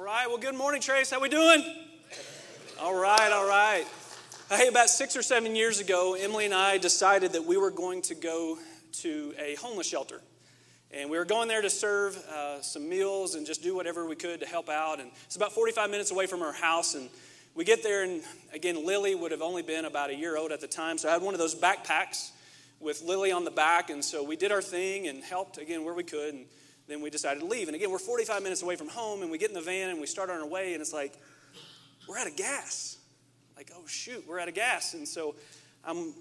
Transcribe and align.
All 0.00 0.06
right. 0.06 0.26
Well, 0.26 0.38
good 0.38 0.54
morning, 0.54 0.80
Trace. 0.80 1.10
How 1.10 1.20
we 1.20 1.28
doing? 1.28 1.62
All 2.80 2.98
right. 2.98 3.30
All 3.32 3.46
right. 3.46 3.84
Hey, 4.48 4.66
about 4.66 4.88
six 4.88 5.14
or 5.14 5.20
seven 5.20 5.54
years 5.54 5.78
ago, 5.78 6.16
Emily 6.18 6.46
and 6.46 6.54
I 6.54 6.78
decided 6.78 7.32
that 7.32 7.44
we 7.44 7.58
were 7.58 7.70
going 7.70 8.00
to 8.02 8.14
go 8.14 8.56
to 8.92 9.34
a 9.38 9.56
homeless 9.56 9.86
shelter. 9.86 10.22
And 10.90 11.10
we 11.10 11.18
were 11.18 11.26
going 11.26 11.48
there 11.48 11.60
to 11.60 11.68
serve 11.68 12.16
uh, 12.16 12.62
some 12.62 12.88
meals 12.88 13.34
and 13.34 13.44
just 13.44 13.62
do 13.62 13.76
whatever 13.76 14.06
we 14.06 14.16
could 14.16 14.40
to 14.40 14.46
help 14.46 14.70
out. 14.70 15.00
And 15.00 15.10
it's 15.26 15.36
about 15.36 15.52
45 15.52 15.90
minutes 15.90 16.10
away 16.10 16.24
from 16.24 16.40
our 16.40 16.54
house. 16.54 16.94
And 16.94 17.10
we 17.54 17.66
get 17.66 17.82
there, 17.82 18.02
and 18.02 18.22
again, 18.54 18.86
Lily 18.86 19.14
would 19.14 19.32
have 19.32 19.42
only 19.42 19.60
been 19.60 19.84
about 19.84 20.08
a 20.08 20.14
year 20.14 20.38
old 20.38 20.50
at 20.50 20.62
the 20.62 20.66
time. 20.66 20.96
So 20.96 21.10
I 21.10 21.12
had 21.12 21.20
one 21.20 21.34
of 21.34 21.40
those 21.40 21.54
backpacks 21.54 22.30
with 22.80 23.02
Lily 23.02 23.32
on 23.32 23.44
the 23.44 23.50
back. 23.50 23.90
And 23.90 24.02
so 24.02 24.24
we 24.24 24.36
did 24.36 24.50
our 24.50 24.62
thing 24.62 25.08
and 25.08 25.22
helped, 25.22 25.58
again, 25.58 25.84
where 25.84 25.92
we 25.92 26.04
could. 26.04 26.32
And 26.32 26.46
then 26.90 27.00
we 27.00 27.10
decided 27.10 27.40
to 27.40 27.46
leave. 27.46 27.68
And 27.68 27.74
again, 27.74 27.90
we're 27.90 27.98
45 27.98 28.42
minutes 28.42 28.62
away 28.62 28.76
from 28.76 28.88
home, 28.88 29.22
and 29.22 29.30
we 29.30 29.38
get 29.38 29.50
in 29.50 29.54
the 29.54 29.60
van 29.60 29.90
and 29.90 30.00
we 30.00 30.06
start 30.06 30.30
on 30.30 30.40
our 30.40 30.46
way, 30.46 30.72
and 30.72 30.80
it's 30.80 30.92
like, 30.92 31.14
we're 32.08 32.18
out 32.18 32.26
of 32.26 32.36
gas. 32.36 32.98
Like, 33.56 33.70
oh, 33.76 33.86
shoot, 33.86 34.24
we're 34.26 34.40
out 34.40 34.48
of 34.48 34.54
gas. 34.54 34.94
And 34.94 35.06
so 35.06 35.34
I'm 35.84 36.14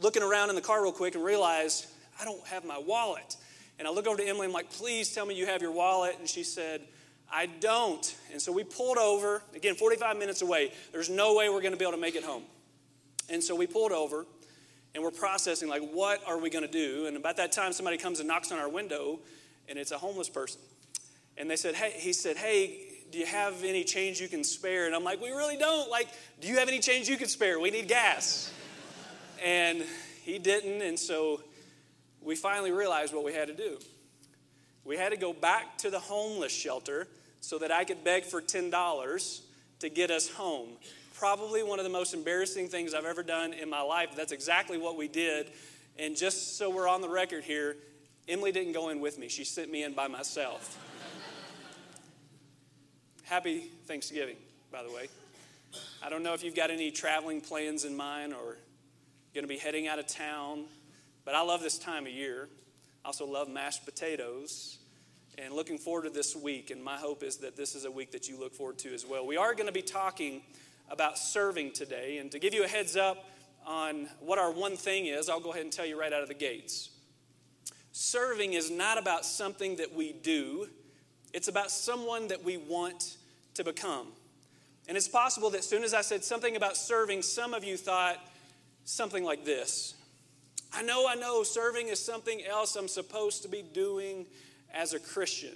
looking 0.00 0.22
around 0.22 0.48
in 0.48 0.56
the 0.56 0.62
car 0.62 0.82
real 0.82 0.92
quick 0.92 1.14
and 1.14 1.22
realize 1.22 1.86
I 2.20 2.24
don't 2.24 2.44
have 2.48 2.64
my 2.64 2.78
wallet. 2.78 3.36
And 3.78 3.86
I 3.86 3.90
look 3.90 4.06
over 4.06 4.16
to 4.16 4.26
Emily, 4.26 4.46
I'm 4.46 4.52
like, 4.52 4.70
please 4.70 5.14
tell 5.14 5.26
me 5.26 5.34
you 5.34 5.46
have 5.46 5.62
your 5.62 5.72
wallet. 5.72 6.16
And 6.18 6.28
she 6.28 6.42
said, 6.42 6.82
I 7.30 7.46
don't. 7.46 8.14
And 8.32 8.40
so 8.40 8.52
we 8.52 8.64
pulled 8.64 8.98
over, 8.98 9.42
again, 9.54 9.74
45 9.74 10.18
minutes 10.18 10.42
away. 10.42 10.72
There's 10.92 11.08
no 11.10 11.34
way 11.34 11.48
we're 11.48 11.60
going 11.60 11.72
to 11.72 11.78
be 11.78 11.84
able 11.84 11.92
to 11.94 12.00
make 12.00 12.14
it 12.14 12.24
home. 12.24 12.42
And 13.28 13.42
so 13.42 13.54
we 13.54 13.66
pulled 13.66 13.92
over 13.92 14.26
and 14.94 15.02
we're 15.02 15.10
processing, 15.10 15.68
like, 15.68 15.82
what 15.82 16.20
are 16.26 16.38
we 16.38 16.50
going 16.50 16.66
to 16.66 16.70
do? 16.70 17.06
And 17.06 17.16
about 17.16 17.38
that 17.38 17.52
time, 17.52 17.72
somebody 17.72 17.96
comes 17.96 18.18
and 18.18 18.28
knocks 18.28 18.52
on 18.52 18.58
our 18.58 18.68
window 18.68 19.20
and 19.68 19.78
it's 19.78 19.90
a 19.90 19.98
homeless 19.98 20.28
person. 20.28 20.60
And 21.36 21.50
they 21.50 21.56
said, 21.56 21.74
hey, 21.74 21.92
he 21.96 22.12
said, 22.12 22.36
hey, 22.36 22.80
do 23.10 23.18
you 23.18 23.26
have 23.26 23.64
any 23.64 23.84
change 23.84 24.20
you 24.20 24.28
can 24.28 24.44
spare? 24.44 24.86
And 24.86 24.94
I'm 24.94 25.04
like, 25.04 25.20
we 25.20 25.30
really 25.30 25.56
don't. 25.56 25.90
Like, 25.90 26.08
do 26.40 26.48
you 26.48 26.58
have 26.58 26.68
any 26.68 26.78
change 26.78 27.08
you 27.08 27.16
can 27.16 27.28
spare? 27.28 27.60
We 27.60 27.70
need 27.70 27.88
gas. 27.88 28.52
and 29.44 29.82
he 30.22 30.38
didn't, 30.38 30.82
and 30.82 30.98
so 30.98 31.42
we 32.22 32.36
finally 32.36 32.70
realized 32.70 33.12
what 33.12 33.24
we 33.24 33.32
had 33.32 33.48
to 33.48 33.54
do. 33.54 33.78
We 34.84 34.96
had 34.96 35.10
to 35.10 35.16
go 35.16 35.32
back 35.32 35.78
to 35.78 35.90
the 35.90 35.98
homeless 35.98 36.52
shelter 36.52 37.08
so 37.40 37.58
that 37.58 37.70
I 37.70 37.84
could 37.84 38.04
beg 38.04 38.24
for 38.24 38.40
$10 38.40 39.40
to 39.80 39.88
get 39.88 40.10
us 40.10 40.28
home. 40.28 40.68
Probably 41.14 41.62
one 41.62 41.78
of 41.78 41.84
the 41.84 41.90
most 41.90 42.14
embarrassing 42.14 42.68
things 42.68 42.94
I've 42.94 43.04
ever 43.04 43.22
done 43.22 43.52
in 43.52 43.68
my 43.68 43.82
life. 43.82 44.10
That's 44.16 44.32
exactly 44.32 44.78
what 44.78 44.96
we 44.96 45.08
did. 45.08 45.50
And 45.98 46.16
just 46.16 46.56
so 46.56 46.70
we're 46.70 46.88
on 46.88 47.00
the 47.00 47.08
record 47.08 47.44
here, 47.44 47.76
Emily 48.28 48.52
didn't 48.52 48.72
go 48.72 48.88
in 48.90 49.00
with 49.00 49.18
me, 49.18 49.28
she 49.28 49.44
sent 49.44 49.70
me 49.70 49.82
in 49.82 49.94
by 49.94 50.08
myself. 50.08 50.78
Happy 53.24 53.70
Thanksgiving, 53.86 54.36
by 54.70 54.82
the 54.82 54.90
way. 54.90 55.08
I 56.02 56.10
don't 56.10 56.22
know 56.22 56.34
if 56.34 56.44
you've 56.44 56.54
got 56.54 56.70
any 56.70 56.90
traveling 56.90 57.40
plans 57.40 57.84
in 57.84 57.96
mind 57.96 58.34
or 58.34 58.56
going 59.34 59.44
to 59.44 59.48
be 59.48 59.56
heading 59.56 59.88
out 59.88 59.98
of 59.98 60.06
town, 60.06 60.64
but 61.24 61.34
I 61.34 61.42
love 61.42 61.62
this 61.62 61.78
time 61.78 62.06
of 62.06 62.12
year. 62.12 62.48
I 63.04 63.08
also 63.08 63.26
love 63.26 63.48
mashed 63.48 63.84
potatoes 63.84 64.78
and 65.38 65.54
looking 65.54 65.78
forward 65.78 66.04
to 66.04 66.10
this 66.10 66.36
week. 66.36 66.70
And 66.70 66.82
my 66.82 66.96
hope 66.96 67.22
is 67.22 67.38
that 67.38 67.56
this 67.56 67.74
is 67.74 67.84
a 67.84 67.90
week 67.90 68.12
that 68.12 68.28
you 68.28 68.38
look 68.38 68.54
forward 68.54 68.78
to 68.80 68.92
as 68.92 69.06
well. 69.06 69.26
We 69.26 69.36
are 69.36 69.54
going 69.54 69.66
to 69.66 69.72
be 69.72 69.82
talking 69.82 70.42
about 70.90 71.18
serving 71.18 71.72
today. 71.72 72.18
And 72.18 72.30
to 72.32 72.38
give 72.38 72.52
you 72.52 72.64
a 72.64 72.68
heads 72.68 72.96
up 72.96 73.24
on 73.66 74.08
what 74.20 74.38
our 74.38 74.50
one 74.50 74.76
thing 74.76 75.06
is, 75.06 75.28
I'll 75.28 75.40
go 75.40 75.52
ahead 75.52 75.62
and 75.62 75.72
tell 75.72 75.86
you 75.86 75.98
right 75.98 76.12
out 76.12 76.22
of 76.22 76.28
the 76.28 76.34
gates. 76.34 76.90
Serving 77.92 78.54
is 78.54 78.70
not 78.70 78.98
about 78.98 79.24
something 79.24 79.76
that 79.76 79.94
we 79.94 80.12
do, 80.12 80.68
it's 81.32 81.48
about 81.48 81.70
someone 81.70 82.28
that 82.28 82.42
we 82.42 82.56
want 82.56 83.16
to 83.54 83.64
become. 83.64 84.08
And 84.88 84.96
it's 84.96 85.08
possible 85.08 85.50
that 85.50 85.58
as 85.58 85.68
soon 85.68 85.84
as 85.84 85.94
I 85.94 86.00
said 86.00 86.24
something 86.24 86.56
about 86.56 86.76
serving, 86.76 87.22
some 87.22 87.54
of 87.54 87.64
you 87.64 87.76
thought 87.76 88.18
something 88.84 89.24
like 89.24 89.44
this 89.44 89.94
I 90.74 90.82
know, 90.82 91.06
I 91.06 91.14
know, 91.14 91.42
serving 91.42 91.88
is 91.88 92.02
something 92.02 92.42
else 92.44 92.76
I'm 92.76 92.88
supposed 92.88 93.42
to 93.42 93.48
be 93.48 93.62
doing 93.62 94.26
as 94.72 94.94
a 94.94 94.98
Christian. 94.98 95.54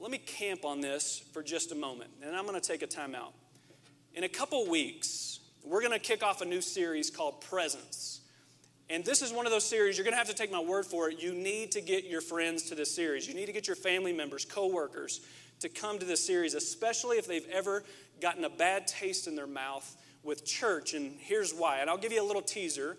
Let 0.00 0.10
me 0.10 0.18
camp 0.18 0.64
on 0.64 0.80
this 0.80 1.22
for 1.32 1.42
just 1.42 1.72
a 1.72 1.74
moment, 1.74 2.10
and 2.22 2.34
I'm 2.34 2.46
going 2.46 2.58
to 2.58 2.66
take 2.66 2.82
a 2.82 2.86
time 2.86 3.14
out. 3.14 3.34
In 4.14 4.24
a 4.24 4.28
couple 4.28 4.66
weeks, 4.66 5.40
we're 5.62 5.80
going 5.80 5.92
to 5.92 5.98
kick 5.98 6.22
off 6.22 6.40
a 6.40 6.44
new 6.46 6.62
series 6.62 7.10
called 7.10 7.42
Presence. 7.42 8.20
And 8.90 9.04
this 9.04 9.20
is 9.20 9.32
one 9.32 9.44
of 9.44 9.52
those 9.52 9.66
series, 9.66 9.98
you're 9.98 10.04
going 10.04 10.14
to 10.14 10.18
have 10.18 10.28
to 10.28 10.34
take 10.34 10.50
my 10.50 10.60
word 10.60 10.86
for 10.86 11.10
it. 11.10 11.20
You 11.20 11.34
need 11.34 11.72
to 11.72 11.82
get 11.82 12.04
your 12.04 12.22
friends 12.22 12.64
to 12.64 12.74
this 12.74 12.94
series. 12.94 13.28
You 13.28 13.34
need 13.34 13.46
to 13.46 13.52
get 13.52 13.66
your 13.66 13.76
family 13.76 14.12
members, 14.12 14.46
coworkers 14.46 15.20
to 15.60 15.68
come 15.68 15.98
to 15.98 16.06
this 16.06 16.24
series, 16.24 16.54
especially 16.54 17.18
if 17.18 17.26
they've 17.26 17.46
ever 17.52 17.84
gotten 18.20 18.44
a 18.44 18.50
bad 18.50 18.86
taste 18.86 19.26
in 19.26 19.36
their 19.36 19.46
mouth 19.46 19.96
with 20.22 20.46
church. 20.46 20.94
And 20.94 21.16
here's 21.18 21.52
why. 21.52 21.80
And 21.80 21.90
I'll 21.90 21.98
give 21.98 22.12
you 22.12 22.22
a 22.22 22.26
little 22.26 22.42
teaser 22.42 22.96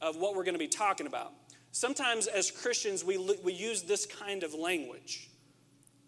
of 0.00 0.16
what 0.16 0.34
we're 0.34 0.44
going 0.44 0.54
to 0.54 0.58
be 0.58 0.68
talking 0.68 1.06
about. 1.06 1.32
Sometimes 1.72 2.26
as 2.26 2.50
Christians, 2.50 3.04
we, 3.04 3.16
we 3.44 3.52
use 3.52 3.82
this 3.82 4.06
kind 4.06 4.42
of 4.42 4.54
language. 4.54 5.30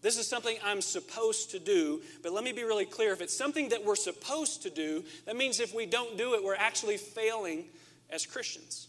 This 0.01 0.19
is 0.19 0.27
something 0.27 0.57
I'm 0.65 0.81
supposed 0.81 1.53
to 1.53 1.61
do, 1.61 2.03
but 2.25 2.33
let 2.33 2.43
me 2.43 2.51
be 2.51 2.65
really 2.65 2.87
clear. 2.87 3.13
If 3.13 3.21
it's 3.21 3.37
something 3.37 3.69
that 3.69 3.85
we're 3.85 3.95
supposed 3.95 4.63
to 4.65 4.71
do, 4.71 5.05
that 5.27 5.37
means 5.37 5.61
if 5.61 5.73
we 5.73 5.87
don't 5.87 6.19
do 6.19 6.35
it, 6.35 6.43
we're 6.43 6.57
actually 6.57 6.97
failing 6.97 7.67
as 8.11 8.27
Christians. 8.27 8.89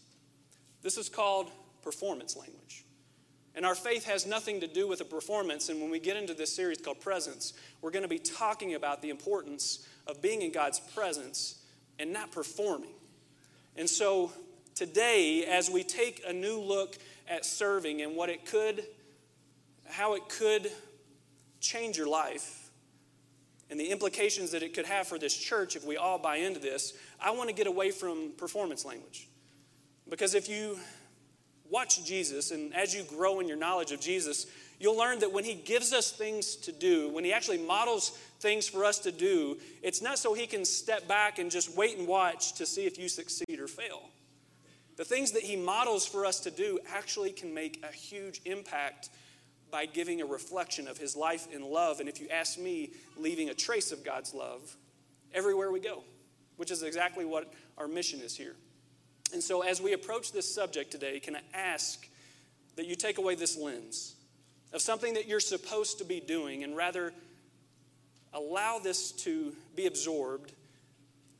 This 0.84 0.98
is 0.98 1.08
called 1.08 1.50
performance 1.82 2.36
language. 2.36 2.84
And 3.56 3.64
our 3.64 3.74
faith 3.74 4.04
has 4.04 4.26
nothing 4.26 4.60
to 4.60 4.66
do 4.66 4.86
with 4.86 5.00
a 5.00 5.04
performance. 5.04 5.70
And 5.70 5.80
when 5.80 5.90
we 5.90 5.98
get 5.98 6.16
into 6.16 6.34
this 6.34 6.54
series 6.54 6.78
called 6.78 7.00
Presence, 7.00 7.54
we're 7.80 7.90
going 7.90 8.02
to 8.02 8.08
be 8.08 8.18
talking 8.18 8.74
about 8.74 9.00
the 9.00 9.08
importance 9.08 9.88
of 10.06 10.20
being 10.20 10.42
in 10.42 10.52
God's 10.52 10.80
presence 10.80 11.62
and 11.98 12.12
not 12.12 12.32
performing. 12.32 12.90
And 13.76 13.88
so 13.88 14.30
today, 14.74 15.46
as 15.46 15.70
we 15.70 15.84
take 15.84 16.22
a 16.26 16.32
new 16.32 16.60
look 16.60 16.98
at 17.28 17.46
serving 17.46 18.02
and 18.02 18.14
what 18.14 18.28
it 18.28 18.44
could, 18.44 18.84
how 19.88 20.14
it 20.14 20.28
could 20.28 20.70
change 21.60 21.96
your 21.96 22.08
life, 22.08 22.70
and 23.70 23.80
the 23.80 23.90
implications 23.90 24.50
that 24.50 24.62
it 24.62 24.74
could 24.74 24.84
have 24.84 25.06
for 25.06 25.18
this 25.18 25.34
church 25.34 25.76
if 25.76 25.86
we 25.86 25.96
all 25.96 26.18
buy 26.18 26.36
into 26.36 26.60
this, 26.60 26.92
I 27.18 27.30
want 27.30 27.48
to 27.48 27.54
get 27.54 27.66
away 27.66 27.90
from 27.90 28.32
performance 28.36 28.84
language. 28.84 29.28
Because 30.14 30.36
if 30.36 30.48
you 30.48 30.78
watch 31.68 32.04
Jesus 32.04 32.52
and 32.52 32.72
as 32.72 32.94
you 32.94 33.02
grow 33.02 33.40
in 33.40 33.48
your 33.48 33.56
knowledge 33.56 33.90
of 33.90 33.98
Jesus, 33.98 34.46
you'll 34.78 34.96
learn 34.96 35.18
that 35.18 35.32
when 35.32 35.42
he 35.42 35.54
gives 35.54 35.92
us 35.92 36.12
things 36.12 36.54
to 36.54 36.70
do, 36.70 37.08
when 37.08 37.24
he 37.24 37.32
actually 37.32 37.58
models 37.58 38.10
things 38.38 38.68
for 38.68 38.84
us 38.84 39.00
to 39.00 39.10
do, 39.10 39.58
it's 39.82 40.00
not 40.00 40.20
so 40.20 40.32
he 40.32 40.46
can 40.46 40.64
step 40.64 41.08
back 41.08 41.40
and 41.40 41.50
just 41.50 41.76
wait 41.76 41.98
and 41.98 42.06
watch 42.06 42.52
to 42.52 42.64
see 42.64 42.86
if 42.86 42.96
you 42.96 43.08
succeed 43.08 43.58
or 43.58 43.66
fail. 43.66 44.02
The 44.94 45.04
things 45.04 45.32
that 45.32 45.42
he 45.42 45.56
models 45.56 46.06
for 46.06 46.24
us 46.24 46.38
to 46.40 46.52
do 46.52 46.78
actually 46.94 47.32
can 47.32 47.52
make 47.52 47.82
a 47.82 47.92
huge 47.92 48.40
impact 48.44 49.08
by 49.72 49.84
giving 49.84 50.20
a 50.20 50.26
reflection 50.26 50.86
of 50.86 50.96
his 50.96 51.16
life 51.16 51.48
in 51.52 51.60
love. 51.60 51.98
And 51.98 52.08
if 52.08 52.20
you 52.20 52.28
ask 52.28 52.56
me, 52.56 52.92
leaving 53.16 53.48
a 53.48 53.54
trace 53.54 53.90
of 53.90 54.04
God's 54.04 54.32
love 54.32 54.76
everywhere 55.34 55.72
we 55.72 55.80
go, 55.80 56.04
which 56.56 56.70
is 56.70 56.84
exactly 56.84 57.24
what 57.24 57.52
our 57.76 57.88
mission 57.88 58.20
is 58.20 58.36
here. 58.36 58.54
And 59.34 59.42
so, 59.42 59.62
as 59.62 59.82
we 59.82 59.92
approach 59.94 60.30
this 60.30 60.54
subject 60.54 60.92
today, 60.92 61.18
can 61.18 61.34
I 61.34 61.40
ask 61.52 62.08
that 62.76 62.86
you 62.86 62.94
take 62.94 63.18
away 63.18 63.34
this 63.34 63.58
lens 63.58 64.14
of 64.72 64.80
something 64.80 65.14
that 65.14 65.26
you're 65.26 65.40
supposed 65.40 65.98
to 65.98 66.04
be 66.04 66.20
doing 66.20 66.62
and 66.62 66.76
rather 66.76 67.12
allow 68.32 68.78
this 68.78 69.10
to 69.10 69.52
be 69.74 69.86
absorbed 69.86 70.52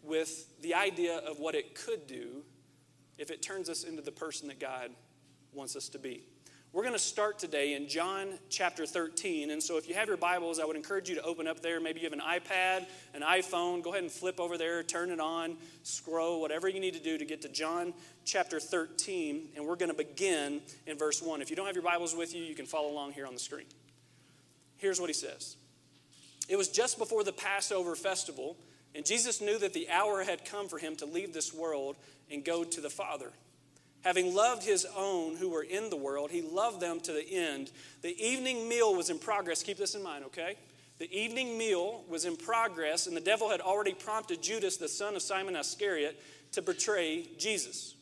with 0.03 0.61
the 0.61 0.75
idea 0.75 1.19
of 1.19 1.39
what 1.39 1.55
it 1.55 1.77
could 1.77 2.09
do 2.09 2.43
if 3.17 3.31
it 3.31 3.43
turns 3.43 3.69
us 3.69 3.85
into 3.85 4.03
the 4.03 4.11
person 4.11 4.49
that 4.49 4.59
God 4.59 4.91
wants 5.53 5.77
us 5.77 5.89
to 5.91 5.99
be. 6.01 6.25
We're 6.75 6.83
going 6.83 6.95
to 6.95 6.99
start 6.99 7.39
today 7.39 7.75
in 7.75 7.87
John 7.87 8.31
chapter 8.51 8.85
13. 8.85 9.53
And 9.53 9.63
so, 9.63 9.77
if 9.77 9.89
you 9.89 9.95
have 9.95 10.09
your 10.09 10.17
Bibles, 10.17 10.59
I 10.59 10.65
would 10.65 10.75
encourage 10.75 11.09
you 11.09 11.15
to 11.15 11.23
open 11.23 11.47
up 11.47 11.61
there. 11.61 11.79
Maybe 11.81 12.01
you 12.01 12.11
have 12.11 12.13
an 12.13 12.19
iPad, 12.19 12.87
an 13.15 13.23
iPhone. 13.23 13.81
Go 13.81 13.91
ahead 13.91 14.03
and 14.03 14.11
flip 14.11 14.41
over 14.41 14.59
there, 14.59 14.83
turn 14.83 15.11
it 15.11 15.21
on, 15.21 15.57
scroll, 15.85 16.41
whatever 16.41 16.69
you 16.69 16.81
need 16.81 16.95
to 16.95 17.01
do 17.01 17.17
to 17.17 17.25
get 17.25 17.43
to 17.43 17.49
John 17.49 17.95
chapter 18.25 18.59
13. 18.59 19.51
And 19.55 19.65
we're 19.65 19.77
going 19.77 19.93
to 19.93 19.97
begin 19.97 20.63
in 20.89 20.99
verse 20.99 21.23
1. 21.23 21.41
If 21.41 21.49
you 21.49 21.55
don't 21.55 21.67
have 21.67 21.77
your 21.77 21.85
Bibles 21.85 22.13
with 22.13 22.35
you, 22.35 22.43
you 22.43 22.57
can 22.57 22.67
follow 22.67 22.91
along 22.91 23.13
here 23.13 23.29
on 23.29 23.35
the 23.35 23.41
screen. 23.41 23.67
Here's 24.77 25.01
what 25.01 25.09
he 25.09 25.15
says 25.15 25.55
It 26.49 26.57
was 26.57 26.69
just 26.69 26.99
before 26.99 27.23
the 27.23 27.33
Passover 27.33 27.95
festival, 27.95 28.57
and 28.97 29.07
Jesus 29.07 29.41
knew 29.41 29.61
that 29.61 29.75
the 29.75 29.89
hour 29.91 30.25
had 30.25 30.45
come 30.45 30.67
for 30.69 30.79
him 30.79 30.97
to 30.97 31.07
leave 31.07 31.35
this 31.35 31.55
world 31.55 31.95
and 32.33 32.45
go 32.45 32.65
to 32.65 32.81
the 32.81 32.91
Father. 32.91 33.31
Having 34.05 34.35
loved 34.35 34.63
his 34.63 34.87
own 34.97 35.35
who 35.37 35.49
were 35.49 35.63
in 35.63 35.89
the 35.89 35.97
world, 35.97 36.31
he 36.31 36.43
loved 36.43 36.79
them 36.79 37.01
to 37.01 37.13
the 37.13 37.27
end. 37.27 37.71
The 38.03 38.15
evening 38.23 38.69
meal 38.69 38.95
was 38.95 39.09
in 39.09 39.19
progress. 39.19 39.63
Keep 39.63 39.79
this 39.79 39.95
in 39.95 40.03
mind, 40.03 40.27
okay? 40.27 40.57
The 40.99 41.11
evening 41.11 41.57
meal 41.57 42.05
was 42.07 42.27
in 42.27 42.37
progress, 42.37 43.07
and 43.07 43.17
the 43.17 43.21
devil 43.21 43.51
had 43.51 43.63
already 43.63 43.95
prompted 43.95 44.43
Judas, 44.43 44.77
the 44.77 44.89
son 44.89 45.17
of 45.17 45.23
Simon 45.23 45.57
Iscariot, 45.57 46.23
to 46.53 46.61
betray 46.61 47.27
Jesus. 47.39 47.95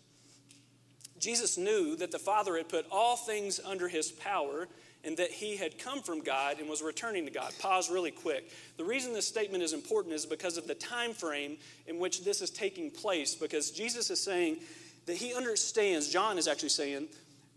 Jesus 1.21 1.57
knew 1.57 1.95
that 1.97 2.11
the 2.11 2.19
Father 2.19 2.57
had 2.57 2.69
put 2.69 2.85
all 2.91 3.17
things 3.17 3.61
under 3.65 3.87
his 3.87 4.11
power 4.11 4.67
and 5.05 5.17
that 5.17 5.31
he 5.31 5.57
had 5.57 5.79
come 5.79 6.03
from 6.03 6.21
God 6.21 6.59
and 6.59 6.69
was 6.69 6.83
returning 6.83 7.25
to 7.27 7.31
God. 7.31 7.53
Pause 7.61 7.91
really 7.91 8.11
quick. 8.11 8.51
The 8.77 8.85
reason 8.85 9.13
this 9.13 9.27
statement 9.27 9.63
is 9.63 9.73
important 9.73 10.15
is 10.15 10.27
because 10.27 10.59
of 10.59 10.67
the 10.67 10.75
time 10.75 11.13
frame 11.13 11.59
in 11.87 11.99
which 11.99 12.25
this 12.25 12.41
is 12.41 12.51
taking 12.51 12.91
place 12.91 13.35
because 13.37 13.71
Jesus 13.71 14.11
is 14.11 14.21
saying 14.21 14.59
that 15.07 15.17
he 15.17 15.35
understands, 15.35 16.09
John 16.09 16.39
is 16.39 16.49
actually 16.49 16.69
saying 16.71 17.09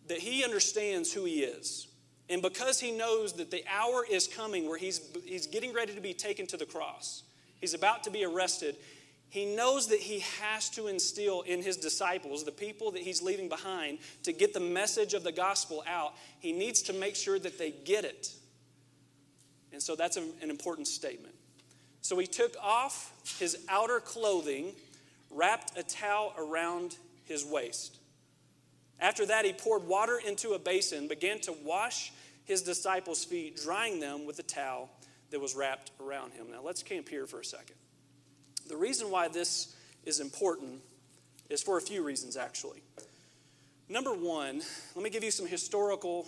that 0.08 0.20
he 0.20 0.44
understands 0.44 1.12
who 1.14 1.26
he 1.26 1.42
is. 1.42 1.88
And 2.30 2.42
because 2.42 2.80
he 2.80 2.92
knows 2.92 3.34
that 3.34 3.52
the 3.52 3.64
hour 3.72 4.06
is 4.10 4.28
coming 4.28 4.68
where 4.68 4.78
he's, 4.78 5.02
he's 5.26 5.48
getting 5.48 5.74
ready 5.74 5.94
to 5.94 6.02
be 6.02 6.14
taken 6.14 6.48
to 6.48 6.58
the 6.58 6.66
cross, 6.66 7.24
he's 7.62 7.74
about 7.74 8.04
to 8.06 8.10
be 8.10 8.26
arrested, 8.26 8.76
he 9.30 9.46
knows 9.46 9.88
that 9.88 10.00
he 10.00 10.20
has 10.42 10.70
to 10.72 10.88
instill 10.88 11.42
in 11.42 11.62
his 11.62 11.78
disciples, 11.78 12.44
the 12.44 12.52
people 12.52 12.92
that 12.92 13.02
he's 13.02 13.22
leaving 13.22 13.50
behind, 13.50 14.00
to 14.24 14.32
get 14.32 14.54
the 14.54 14.60
message 14.60 15.14
of 15.14 15.24
the 15.24 15.32
gospel 15.32 15.84
out. 15.88 16.14
He 16.40 16.52
needs 16.52 16.82
to 16.84 16.94
make 16.94 17.16
sure 17.16 17.38
that 17.40 17.58
they 17.58 17.72
get 17.72 18.06
it. 18.06 18.32
And 19.74 19.82
so 19.82 19.96
that's 19.96 20.16
an 20.16 20.32
important 20.42 20.88
statement. 20.88 21.36
So 22.02 22.18
he 22.18 22.28
took 22.28 22.56
off 22.62 23.12
his 23.40 23.58
outer 23.68 24.00
clothing, 24.00 24.74
wrapped 25.32 25.78
a 25.78 25.84
towel 25.84 26.34
around 26.38 26.96
his 27.26 27.46
waist. 27.46 27.98
After 29.00 29.26
that, 29.26 29.46
he 29.46 29.54
poured 29.54 29.86
water 29.86 30.20
into 30.26 30.52
a 30.52 30.60
basin, 30.60 31.08
began 31.08 31.40
to 31.42 31.54
wash 31.64 32.14
his 32.46 32.62
disciples' 32.62 33.26
feet, 33.26 33.58
drying 33.62 34.00
them 34.00 34.26
with 34.26 34.38
the 34.38 34.44
towel 34.44 34.90
that 35.32 35.42
was 35.42 35.56
wrapped 35.56 35.92
around 36.00 36.32
him. 36.34 36.48
Now, 36.52 36.62
let's 36.64 36.84
camp 36.84 37.10
here 37.10 37.26
for 37.26 37.40
a 37.40 37.46
second. 37.46 37.76
The 38.68 38.78
reason 38.78 39.12
why 39.12 39.28
this 39.28 39.76
is 40.06 40.20
important 40.20 40.82
is 41.50 41.62
for 41.62 41.78
a 41.78 41.82
few 41.82 42.04
reasons, 42.04 42.38
actually. 42.38 42.82
Number 43.90 44.14
one, 44.14 44.62
let 44.96 45.04
me 45.04 45.10
give 45.10 45.24
you 45.24 45.32
some 45.32 45.46
historical 45.46 46.28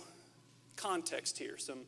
context 0.76 1.38
here, 1.38 1.58
some 1.58 1.80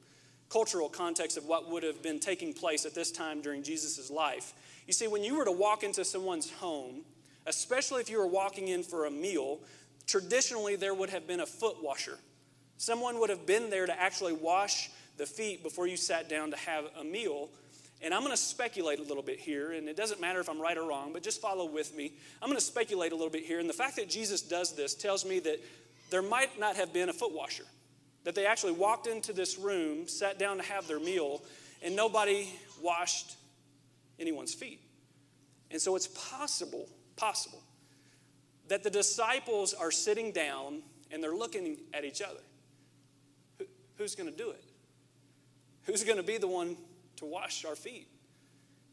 cultural 0.48 0.88
context 0.88 1.36
of 1.36 1.44
what 1.44 1.70
would 1.70 1.82
have 1.82 2.02
been 2.02 2.18
taking 2.18 2.52
place 2.52 2.84
at 2.84 2.94
this 2.94 3.12
time 3.12 3.40
during 3.40 3.62
Jesus' 3.62 4.10
life. 4.10 4.52
You 4.86 4.92
see, 4.92 5.06
when 5.06 5.22
you 5.22 5.36
were 5.36 5.44
to 5.44 5.52
walk 5.52 5.84
into 5.84 6.04
someone's 6.04 6.50
home, 6.50 7.02
especially 7.46 8.00
if 8.00 8.10
you 8.10 8.18
were 8.18 8.26
walking 8.26 8.68
in 8.68 8.82
for 8.82 9.06
a 9.06 9.10
meal, 9.10 9.60
traditionally 10.06 10.76
there 10.76 10.94
would 10.94 11.10
have 11.10 11.26
been 11.26 11.40
a 11.40 11.46
foot 11.46 11.82
washer. 11.82 12.18
Someone 12.76 13.20
would 13.20 13.30
have 13.30 13.46
been 13.46 13.70
there 13.70 13.86
to 13.86 14.00
actually 14.00 14.32
wash 14.32 14.90
the 15.16 15.26
feet 15.26 15.62
before 15.62 15.86
you 15.86 15.96
sat 15.96 16.28
down 16.28 16.50
to 16.50 16.56
have 16.56 16.84
a 16.98 17.04
meal. 17.04 17.50
And 18.02 18.14
I'm 18.14 18.20
going 18.20 18.32
to 18.32 18.36
speculate 18.36 18.98
a 18.98 19.02
little 19.02 19.22
bit 19.22 19.38
here, 19.38 19.72
and 19.72 19.86
it 19.86 19.96
doesn't 19.96 20.20
matter 20.20 20.40
if 20.40 20.48
I'm 20.48 20.60
right 20.60 20.78
or 20.78 20.88
wrong, 20.88 21.12
but 21.12 21.22
just 21.22 21.42
follow 21.42 21.66
with 21.66 21.94
me. 21.94 22.14
I'm 22.40 22.48
going 22.48 22.58
to 22.58 22.64
speculate 22.64 23.12
a 23.12 23.14
little 23.14 23.30
bit 23.30 23.44
here. 23.44 23.60
And 23.60 23.68
the 23.68 23.74
fact 23.74 23.96
that 23.96 24.08
Jesus 24.08 24.40
does 24.40 24.74
this 24.74 24.94
tells 24.94 25.26
me 25.26 25.38
that 25.40 25.60
there 26.08 26.22
might 26.22 26.58
not 26.58 26.76
have 26.76 26.94
been 26.94 27.10
a 27.10 27.12
foot 27.12 27.34
washer, 27.34 27.64
that 28.24 28.34
they 28.34 28.46
actually 28.46 28.72
walked 28.72 29.06
into 29.06 29.34
this 29.34 29.58
room, 29.58 30.08
sat 30.08 30.38
down 30.38 30.56
to 30.56 30.62
have 30.62 30.88
their 30.88 30.98
meal, 30.98 31.42
and 31.82 31.94
nobody 31.94 32.48
washed 32.82 33.36
anyone's 34.18 34.54
feet. 34.54 34.80
And 35.70 35.80
so 35.80 35.94
it's 35.94 36.08
possible, 36.08 36.88
possible, 37.20 37.62
that 38.68 38.82
the 38.82 38.90
disciples 38.90 39.74
are 39.74 39.90
sitting 39.90 40.32
down 40.32 40.82
and 41.10 41.22
they're 41.22 41.36
looking 41.36 41.76
at 41.92 42.04
each 42.04 42.22
other. 42.22 42.40
Who's 43.96 44.14
going 44.14 44.30
to 44.30 44.36
do 44.36 44.50
it? 44.50 44.64
Who's 45.84 46.04
going 46.04 46.16
to 46.16 46.22
be 46.22 46.38
the 46.38 46.48
one 46.48 46.76
to 47.16 47.26
wash 47.26 47.64
our 47.64 47.76
feet? 47.76 48.08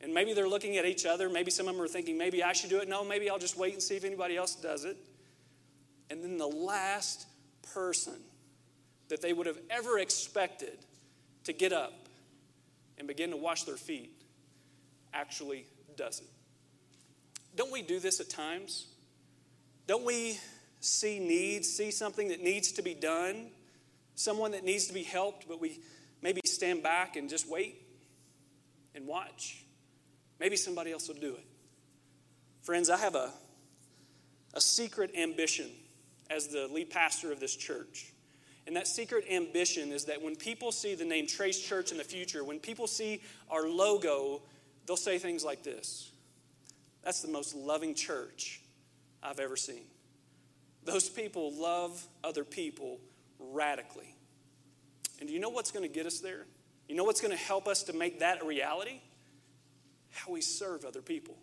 And 0.02 0.14
maybe 0.14 0.34
they're 0.34 0.50
looking 0.50 0.78
at 0.78 0.86
each 0.86 1.06
other. 1.06 1.30
Maybe 1.30 1.50
some 1.50 1.68
of 1.68 1.76
them 1.76 1.84
are 1.84 1.88
thinking, 1.88 2.18
maybe 2.18 2.44
I 2.44 2.54
should 2.54 2.70
do 2.70 2.80
it. 2.80 2.90
No, 2.90 3.04
maybe 3.04 3.30
I'll 3.30 3.40
just 3.40 3.58
wait 3.58 3.74
and 3.74 3.82
see 3.82 3.96
if 3.96 4.04
anybody 4.04 4.36
else 4.36 4.56
does 4.56 4.84
it. 4.84 4.98
And 6.10 6.24
then 6.24 6.38
the 6.38 6.48
last 6.48 7.26
person 7.74 8.16
that 9.10 9.22
they 9.22 9.34
would 9.34 9.48
have 9.48 9.60
ever 9.70 10.00
expected 10.00 10.78
to 11.46 11.54
get 11.54 11.72
up 11.72 11.94
and 12.98 13.08
begin 13.08 13.32
to 13.32 13.38
wash 13.38 13.64
their 13.64 13.78
feet 13.78 14.12
actually 15.14 15.66
does 15.96 16.20
it. 16.20 16.28
Don't 17.58 17.72
we 17.72 17.82
do 17.82 18.00
this 18.00 18.20
at 18.20 18.30
times? 18.30 18.86
Don't 19.88 20.06
we 20.06 20.40
see 20.80 21.20
needs, 21.20 21.68
see 21.68 21.90
something 21.90 22.28
that 22.28 22.42
needs 22.42 22.74
to 22.74 22.84
be 22.84 22.94
done, 22.94 23.48
someone 24.16 24.52
that 24.52 24.64
needs 24.64 24.86
to 24.88 24.94
be 24.94 25.04
helped, 25.04 25.48
but 25.48 25.60
we 25.60 25.80
maybe 26.22 26.40
stand 26.46 26.84
back 26.84 27.16
and 27.16 27.30
just 27.30 27.50
wait 27.50 27.82
and 28.94 29.08
watch? 29.08 29.64
Maybe 30.40 30.56
somebody 30.56 30.92
else 30.92 31.08
will 31.08 31.16
do 31.16 31.34
it. 31.34 31.46
Friends, 32.62 32.92
I 32.92 32.98
have 32.98 33.16
a, 33.16 33.32
a 34.54 34.62
secret 34.62 35.16
ambition 35.18 35.68
as 36.30 36.50
the 36.50 36.68
lead 36.68 36.92
pastor 36.92 37.32
of 37.32 37.40
this 37.40 37.56
church. 37.56 38.14
And 38.68 38.76
that 38.76 38.86
secret 38.86 39.26
ambition 39.32 39.92
is 39.92 40.06
that 40.06 40.22
when 40.22 40.36
people 40.36 40.72
see 40.72 40.94
the 40.94 41.06
name 41.06 41.26
Trace 41.26 41.60
Church 41.60 41.92
in 41.92 41.98
the 41.98 42.04
future, 42.04 42.44
when 42.44 42.60
people 42.60 42.86
see 42.86 43.22
our 43.50 43.68
logo, 43.68 44.42
they'll 44.86 44.98
say 44.98 45.18
things 45.18 45.44
like 45.44 45.64
this 45.64 46.12
That's 47.08 47.22
the 47.22 47.30
most 47.30 47.56
loving 47.56 47.96
church 47.96 48.60
I've 49.24 49.40
ever 49.40 49.56
seen. 49.56 49.86
Those 50.84 51.08
people 51.08 51.54
love 51.54 52.06
other 52.22 52.44
people 52.44 53.00
radically. 53.40 54.14
And 55.22 55.30
do 55.30 55.34
you 55.34 55.40
know 55.40 55.48
what's 55.48 55.72
going 55.72 55.88
to 55.88 55.94
get 55.94 56.06
us 56.06 56.20
there? 56.20 56.46
You 56.90 56.96
know 56.96 57.06
what's 57.06 57.22
going 57.22 57.32
to 57.32 57.42
help 57.42 57.66
us 57.66 57.84
to 57.84 57.94
make 57.94 58.20
that 58.20 58.42
a 58.42 58.46
reality? 58.46 59.00
How 60.10 60.34
we 60.34 60.42
serve 60.42 60.84
other 60.84 61.02
people. 61.02 61.38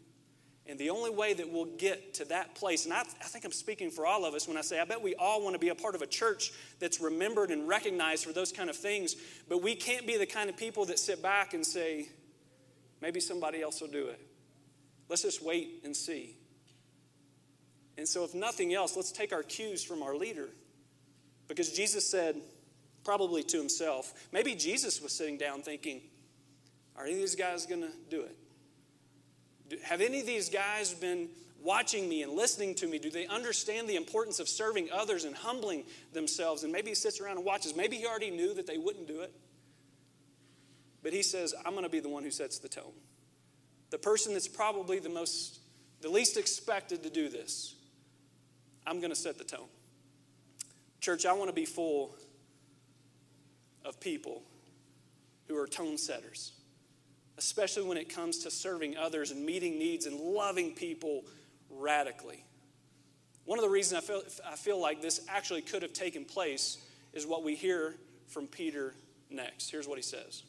And 0.67 0.79
the 0.79 0.91
only 0.91 1.09
way 1.09 1.33
that 1.33 1.51
we'll 1.51 1.65
get 1.79 2.13
to 2.15 2.27
that 2.27 2.55
place, 2.57 2.85
and 2.85 2.93
I, 2.93 3.01
I, 3.01 3.25
think 3.25 3.47
I'm 3.47 3.53
speaking 3.53 3.91
for 3.91 4.05
all 4.05 4.27
of 4.27 4.35
us 4.35 4.47
when 4.47 4.59
I 4.59 4.61
say 4.61 4.79
I 4.79 4.85
bet 4.85 5.01
we 5.01 5.15
all 5.15 5.43
want 5.43 5.55
to 5.55 5.59
be 5.59 5.71
a 5.71 5.75
part 5.75 5.95
of 5.95 6.03
a 6.03 6.07
church 6.07 6.53
that's 6.79 7.01
remembered 7.01 7.51
and 7.51 7.67
recognized 7.67 8.27
for 8.27 8.35
those 8.35 8.53
kind 8.53 8.69
of 8.69 8.77
things, 8.77 9.17
but 9.49 9.63
we 9.63 9.77
can't 9.77 10.07
be 10.07 10.19
the 10.19 10.27
kind 10.27 10.51
of 10.51 10.59
people 10.59 10.85
that 10.87 10.99
sit 10.99 11.23
back 11.23 11.55
and 11.55 11.65
say, 11.65 12.09
maybe 13.01 13.19
somebody 13.19 13.63
else 13.63 13.81
will 13.81 13.89
do 13.89 14.09
it. 14.09 14.21
Let's 15.09 15.23
just 15.23 15.43
wait 15.43 15.83
and 15.85 15.97
see. 15.97 16.37
And 17.97 18.09
so, 18.09 18.25
if 18.25 18.35
nothing 18.35 18.75
else, 18.75 18.97
let's 18.97 19.13
take 19.13 19.33
our 19.33 19.43
cues 19.43 19.85
from 19.85 20.03
our 20.03 20.17
leader. 20.17 20.49
Because 21.47 21.73
Jesus 21.73 22.09
said, 22.09 22.37
probably 23.05 23.43
to 23.45 23.59
himself, 23.59 24.29
maybe 24.33 24.55
Jesus 24.55 25.01
was 25.01 25.13
sitting 25.13 25.37
down 25.37 25.63
thinking, 25.63 26.01
Are 26.97 27.05
any 27.05 27.15
of 27.15 27.21
these 27.21 27.37
guys 27.37 27.67
going 27.67 27.83
to 27.83 27.93
do 28.11 28.23
it? 28.23 29.83
Have 29.83 30.01
any 30.01 30.21
of 30.21 30.27
these 30.27 30.49
guys 30.49 30.93
been 30.93 31.29
watching 31.63 32.09
me 32.09 32.23
and 32.23 32.33
listening 32.33 32.75
to 32.77 32.87
me? 32.87 32.99
Do 32.99 33.11
they 33.11 33.27
understand 33.27 33.89
the 33.89 33.97
importance 33.97 34.41
of 34.41 34.49
serving 34.49 34.89
others 34.93 35.25
and 35.25 35.35
humbling 35.35 35.85
themselves? 36.13 36.65
And 36.65 36.73
maybe 36.73 36.91
he 36.91 36.95
sits 36.95 37.21
around 37.21 37.37
and 37.37 37.45
watches. 37.45 37.75
Maybe 37.77 37.97
he 37.97 38.07
already 38.07 38.31
knew 38.31 38.55
that 38.55 38.67
they 38.67 38.79
wouldn't 38.79 39.09
do 39.09 39.21
it. 39.21 39.33
But 41.03 41.13
he 41.13 41.23
says, 41.23 41.55
I'm 41.65 41.73
going 41.73 41.85
to 41.85 41.91
be 41.91 42.01
the 42.01 42.09
one 42.09 42.23
who 42.23 42.31
sets 42.31 42.59
the 42.59 42.69
tone. 42.69 42.93
The 43.95 43.99
person 43.99 44.33
that's 44.33 44.49
probably 44.49 44.99
the 44.99 45.09
most, 45.09 45.61
the 46.01 46.09
least 46.09 46.37
expected 46.37 47.05
to 47.05 47.11
do 47.11 47.29
this. 47.29 47.77
I'm 48.85 48.99
going 48.99 49.11
to 49.11 49.17
set 49.17 49.39
the 49.39 49.45
tone. 49.45 49.69
Church, 51.01 51.25
I 51.25 51.33
want 51.33 51.49
to 51.49 51.55
be 51.55 51.65
full 51.65 52.17
of 53.85 54.01
people 54.01 54.43
who 55.47 55.57
are 55.57 55.69
tone 55.69 55.97
setters, 55.97 56.55
especially 57.39 57.85
when 57.85 57.97
it 57.97 58.09
comes 58.09 58.39
to 58.39 58.51
serving 58.51 58.97
others 58.97 59.31
and 59.31 59.47
meeting 59.47 59.79
needs 59.79 60.07
and 60.07 60.19
loving 60.19 60.73
people 60.73 61.23
radically. 61.71 62.45
One 63.45 63.61
of 63.61 63.65
the 63.65 63.71
reasons 63.71 64.03
I 64.03 64.05
feel, 64.05 64.23
I 64.45 64.57
feel 64.57 64.81
like 64.81 65.03
this 65.03 65.21
actually 65.29 65.63
could 65.63 65.83
have 65.83 65.93
taken 65.93 66.25
place 66.25 66.79
is 67.13 67.29
what 67.29 67.45
we 67.45 67.55
hear 67.55 67.95
from 68.27 68.49
Peter 68.49 68.97
next. 69.31 69.71
Here's 69.71 69.87
what 69.87 69.99
he 69.99 70.03
says. 70.03 70.43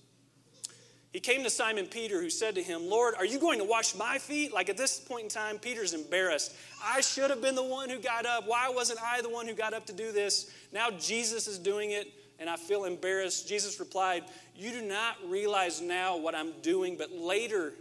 He 1.16 1.22
came 1.22 1.44
to 1.44 1.50
Simon 1.50 1.86
Peter, 1.86 2.20
who 2.20 2.30
said 2.30 2.56
to 2.56 2.62
him, 2.62 2.90
Lord, 2.90 3.16
are 3.18 3.24
you 3.24 3.40
going 3.40 3.60
to 3.60 3.64
wash 3.64 3.96
my 3.96 4.18
feet? 4.18 4.54
Like 4.54 4.68
at 4.68 4.76
this 4.76 5.00
point 5.00 5.24
in 5.24 5.30
time, 5.30 5.60
Peter's 5.60 5.94
embarrassed. 5.94 6.54
I 6.84 7.00
should 7.00 7.30
have 7.30 7.42
been 7.42 7.56
the 7.56 7.64
one 7.64 7.90
who 7.90 8.00
got 8.00 8.26
up. 8.26 8.46
Why 8.46 8.68
wasn't 8.68 9.00
I 9.02 9.22
the 9.22 9.30
one 9.30 9.48
who 9.48 9.54
got 9.54 9.74
up 9.74 9.86
to 9.86 9.94
do 9.94 10.12
this? 10.12 10.52
Now 10.74 10.92
Jesus 10.92 11.48
is 11.48 11.58
doing 11.58 11.92
it, 11.92 12.12
and 12.38 12.50
I 12.50 12.58
feel 12.58 12.84
embarrassed. 12.84 13.48
Jesus 13.48 13.80
replied, 13.80 14.26
You 14.58 14.72
do 14.72 14.82
not 14.82 15.16
realize 15.26 15.82
now 15.82 16.18
what 16.18 16.36
I'm 16.36 16.52
doing, 16.62 16.98
but 16.98 17.14
later 17.14 17.72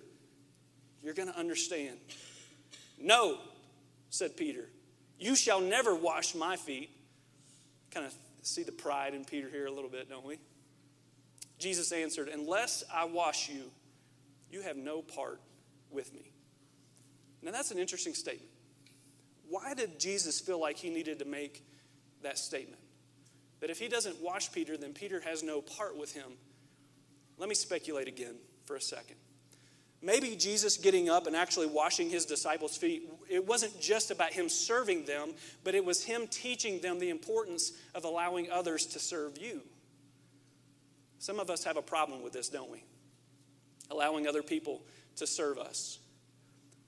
you're 1.02 1.12
going 1.12 1.32
to 1.32 1.36
understand. 1.36 1.96
No, 3.00 3.38
said 4.10 4.36
Peter, 4.36 4.68
you 5.18 5.34
shall 5.34 5.60
never 5.60 5.92
wash 5.92 6.36
my 6.36 6.54
feet. 6.54 6.88
Kind 7.90 8.06
of 8.06 8.14
see 8.42 8.62
the 8.62 8.70
pride 8.70 9.12
in 9.12 9.24
Peter 9.24 9.48
here 9.50 9.66
a 9.66 9.72
little 9.72 9.90
bit, 9.90 10.08
don't 10.08 10.24
we? 10.24 10.38
Jesus 11.64 11.92
answered, 11.92 12.28
Unless 12.28 12.84
I 12.92 13.06
wash 13.06 13.48
you, 13.48 13.70
you 14.50 14.60
have 14.60 14.76
no 14.76 15.00
part 15.00 15.40
with 15.90 16.12
me. 16.12 16.30
Now, 17.40 17.52
that's 17.52 17.70
an 17.70 17.78
interesting 17.78 18.12
statement. 18.12 18.50
Why 19.48 19.72
did 19.72 19.98
Jesus 19.98 20.40
feel 20.40 20.60
like 20.60 20.76
he 20.76 20.90
needed 20.90 21.20
to 21.20 21.24
make 21.24 21.64
that 22.20 22.36
statement? 22.36 22.82
That 23.60 23.70
if 23.70 23.78
he 23.78 23.88
doesn't 23.88 24.20
wash 24.20 24.52
Peter, 24.52 24.76
then 24.76 24.92
Peter 24.92 25.20
has 25.20 25.42
no 25.42 25.62
part 25.62 25.96
with 25.96 26.12
him. 26.12 26.32
Let 27.38 27.48
me 27.48 27.54
speculate 27.54 28.08
again 28.08 28.34
for 28.66 28.76
a 28.76 28.80
second. 28.80 29.16
Maybe 30.02 30.36
Jesus 30.36 30.76
getting 30.76 31.08
up 31.08 31.26
and 31.26 31.34
actually 31.34 31.68
washing 31.68 32.10
his 32.10 32.26
disciples' 32.26 32.76
feet, 32.76 33.08
it 33.30 33.46
wasn't 33.46 33.80
just 33.80 34.10
about 34.10 34.34
him 34.34 34.50
serving 34.50 35.06
them, 35.06 35.32
but 35.64 35.74
it 35.74 35.82
was 35.82 36.04
him 36.04 36.26
teaching 36.26 36.80
them 36.80 36.98
the 36.98 37.08
importance 37.08 37.72
of 37.94 38.04
allowing 38.04 38.50
others 38.50 38.84
to 38.88 38.98
serve 38.98 39.38
you. 39.38 39.62
Some 41.24 41.40
of 41.40 41.48
us 41.48 41.64
have 41.64 41.78
a 41.78 41.82
problem 41.82 42.22
with 42.22 42.34
this, 42.34 42.50
don't 42.50 42.70
we? 42.70 42.84
Allowing 43.90 44.26
other 44.26 44.42
people 44.42 44.82
to 45.16 45.26
serve 45.26 45.56
us. 45.56 45.98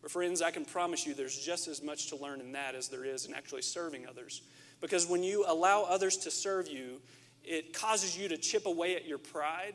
But, 0.03 0.11
friends, 0.11 0.43
I 0.43 0.51
can 0.51 0.67
promise 0.67 1.07
you 1.07 1.15
there's 1.15 1.39
just 1.39 1.69
as 1.69 1.83
much 1.83 2.09
to 2.09 2.17
learn 2.17 2.41
in 2.41 2.53
that 2.53 2.75
as 2.75 2.89
there 2.89 3.03
is 3.03 3.25
in 3.25 3.33
actually 3.33 3.63
serving 3.63 4.07
others. 4.07 4.43
Because 4.83 5.07
when 5.07 5.23
you 5.23 5.47
allow 5.49 5.85
others 5.85 6.19
to 6.19 6.31
serve 6.31 6.69
you, 6.69 7.01
it 7.45 7.73
causes 7.73 8.15
you 8.15 8.29
to 8.29 8.37
chip 8.37 8.67
away 8.67 8.95
at 8.95 9.09
your 9.09 9.17
pride. 9.17 9.73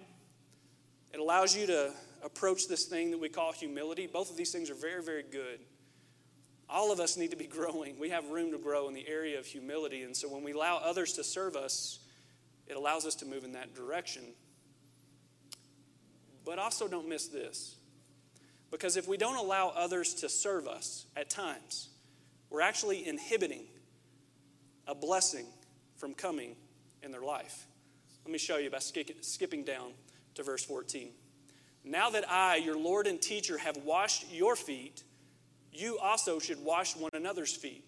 It 1.12 1.20
allows 1.20 1.56
you 1.58 1.65
to 1.65 1.91
approach 2.24 2.68
this 2.68 2.86
thing 2.86 3.10
that 3.10 3.20
we 3.20 3.30
call 3.30 3.53
humility. 3.53 4.06
Both 4.06 4.30
of 4.30 4.38
these 4.38 4.51
things 4.51 4.70
are 4.70 4.75
very, 4.75 5.01
very 5.01 5.24
good. 5.24 5.60
All 6.70 6.91
of 6.91 7.00
us 7.00 7.18
need 7.18 7.32
to 7.32 7.36
be 7.36 7.48
growing. 7.58 7.98
We 7.98 8.12
have 8.12 8.30
room 8.30 8.51
to 8.51 8.60
grow 8.60 8.88
in 8.89 8.94
the 8.94 9.08
area 9.08 9.39
of 9.39 9.48
humility. 9.48 10.03
And 10.03 10.15
so 10.15 10.30
when 10.30 10.44
we 10.44 10.51
allow 10.51 10.77
others 10.77 11.13
to 11.13 11.24
serve 11.24 11.56
us, 11.56 11.98
it 12.68 12.77
allows 12.77 13.08
us 13.08 13.15
to 13.15 13.25
move 13.25 13.44
in 13.44 13.53
that 13.53 13.74
direction. 13.74 14.22
But 16.45 16.60
also 16.60 16.88
don't 16.88 17.07
miss 17.07 17.27
this. 17.27 17.75
Because 18.71 18.98
if 18.98 19.07
we 19.07 19.17
don't 19.17 19.38
allow 19.38 19.69
others 19.69 20.13
to 20.15 20.29
serve 20.29 20.67
us 20.67 21.05
at 21.15 21.29
times, 21.29 21.89
we're 22.50 22.62
actually 22.62 23.07
inhibiting 23.07 23.63
a 24.88 24.95
blessing 24.95 25.45
from 25.98 26.13
coming 26.13 26.55
in 27.03 27.12
their 27.12 27.21
life. 27.21 27.65
Let 28.25 28.31
me 28.31 28.38
show 28.38 28.57
you 28.57 28.69
by 28.69 28.79
skipping 28.79 29.63
down 29.63 29.91
to 30.36 30.43
verse 30.43 30.63
14. 30.63 31.10
Now 31.83 32.10
that 32.12 32.29
I, 32.29 32.57
your 32.57 32.77
Lord 32.77 33.07
and 33.07 33.21
teacher, 33.21 33.57
have 33.57 33.77
washed 33.77 34.31
your 34.31 34.55
feet, 34.55 35.03
you 35.71 35.98
also 35.98 36.39
should 36.39 36.63
wash 36.63 36.95
one 36.95 37.12
another's 37.13 37.55
feet. 37.55 37.83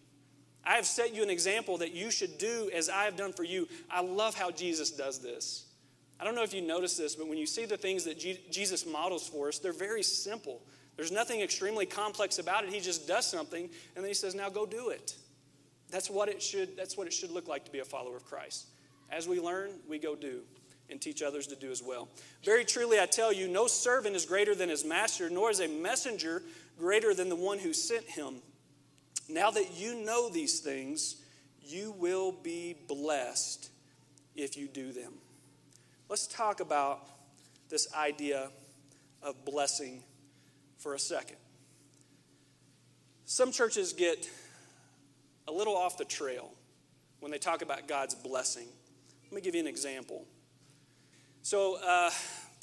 I 0.65 0.75
have 0.75 0.85
set 0.85 1.13
you 1.13 1.23
an 1.23 1.29
example 1.29 1.77
that 1.79 1.93
you 1.93 2.09
should 2.09 2.37
do 2.37 2.69
as 2.73 2.89
I 2.89 3.03
have 3.03 3.17
done 3.17 3.33
for 3.33 3.43
you. 3.43 3.67
I 3.91 4.01
love 4.01 4.35
how 4.35 4.49
Jesus 4.49 4.91
does 4.91 5.19
this. 5.19 5.65
I 6.19 6.23
don't 6.23 6.35
know 6.35 6.43
if 6.43 6.53
you 6.53 6.61
notice 6.61 6.95
this, 6.95 7.15
but 7.15 7.27
when 7.27 7.37
you 7.37 7.45
see 7.45 7.65
the 7.65 7.77
things 7.77 8.05
that 8.05 8.17
Jesus 8.17 8.85
models 8.85 9.27
for 9.27 9.49
us, 9.49 9.59
they're 9.59 9.73
very 9.73 10.03
simple. 10.03 10.61
There's 10.95 11.11
nothing 11.11 11.41
extremely 11.41 11.85
complex 11.85 12.39
about 12.39 12.63
it. 12.63 12.71
He 12.71 12.79
just 12.79 13.07
does 13.07 13.25
something 13.25 13.63
and 13.95 14.03
then 14.03 14.05
he 14.05 14.13
says, 14.13 14.35
"Now 14.35 14.49
go 14.49 14.65
do 14.65 14.89
it." 14.89 15.15
That's 15.89 16.09
what 16.09 16.29
it 16.29 16.41
should 16.41 16.77
that's 16.77 16.95
what 16.97 17.07
it 17.07 17.13
should 17.13 17.31
look 17.31 17.47
like 17.47 17.65
to 17.65 17.71
be 17.71 17.79
a 17.79 17.85
follower 17.85 18.15
of 18.15 18.25
Christ. 18.25 18.67
As 19.09 19.27
we 19.27 19.39
learn, 19.39 19.71
we 19.87 19.99
go 19.99 20.15
do 20.15 20.43
and 20.89 21.01
teach 21.01 21.21
others 21.21 21.47
to 21.47 21.55
do 21.55 21.71
as 21.71 21.81
well. 21.81 22.09
Very 22.43 22.65
truly, 22.65 22.99
I 22.99 23.05
tell 23.05 23.31
you, 23.31 23.47
no 23.47 23.67
servant 23.67 24.15
is 24.15 24.25
greater 24.25 24.53
than 24.53 24.69
his 24.69 24.83
master, 24.85 25.29
nor 25.29 25.49
is 25.49 25.59
a 25.59 25.67
messenger 25.67 26.43
greater 26.77 27.13
than 27.13 27.29
the 27.29 27.35
one 27.35 27.59
who 27.59 27.73
sent 27.73 28.05
him. 28.05 28.41
Now 29.29 29.51
that 29.51 29.73
you 29.73 29.95
know 29.95 30.29
these 30.29 30.59
things, 30.59 31.15
you 31.61 31.91
will 31.91 32.31
be 32.31 32.75
blessed 32.87 33.69
if 34.35 34.57
you 34.57 34.67
do 34.67 34.91
them. 34.91 35.13
Let's 36.13 36.27
talk 36.27 36.59
about 36.59 36.99
this 37.69 37.91
idea 37.95 38.51
of 39.23 39.45
blessing 39.45 40.03
for 40.77 40.93
a 40.93 40.99
second. 40.99 41.37
Some 43.25 43.51
churches 43.51 43.93
get 43.93 44.29
a 45.47 45.51
little 45.51 45.75
off 45.75 45.97
the 45.97 46.05
trail 46.05 46.51
when 47.19 47.31
they 47.31 47.39
talk 47.39 47.63
about 47.63 47.87
God's 47.87 48.13
blessing. 48.13 48.67
Let 49.23 49.33
me 49.33 49.41
give 49.41 49.55
you 49.55 49.61
an 49.61 49.65
example. 49.65 50.27
So, 51.41 51.79
uh, 51.83 52.11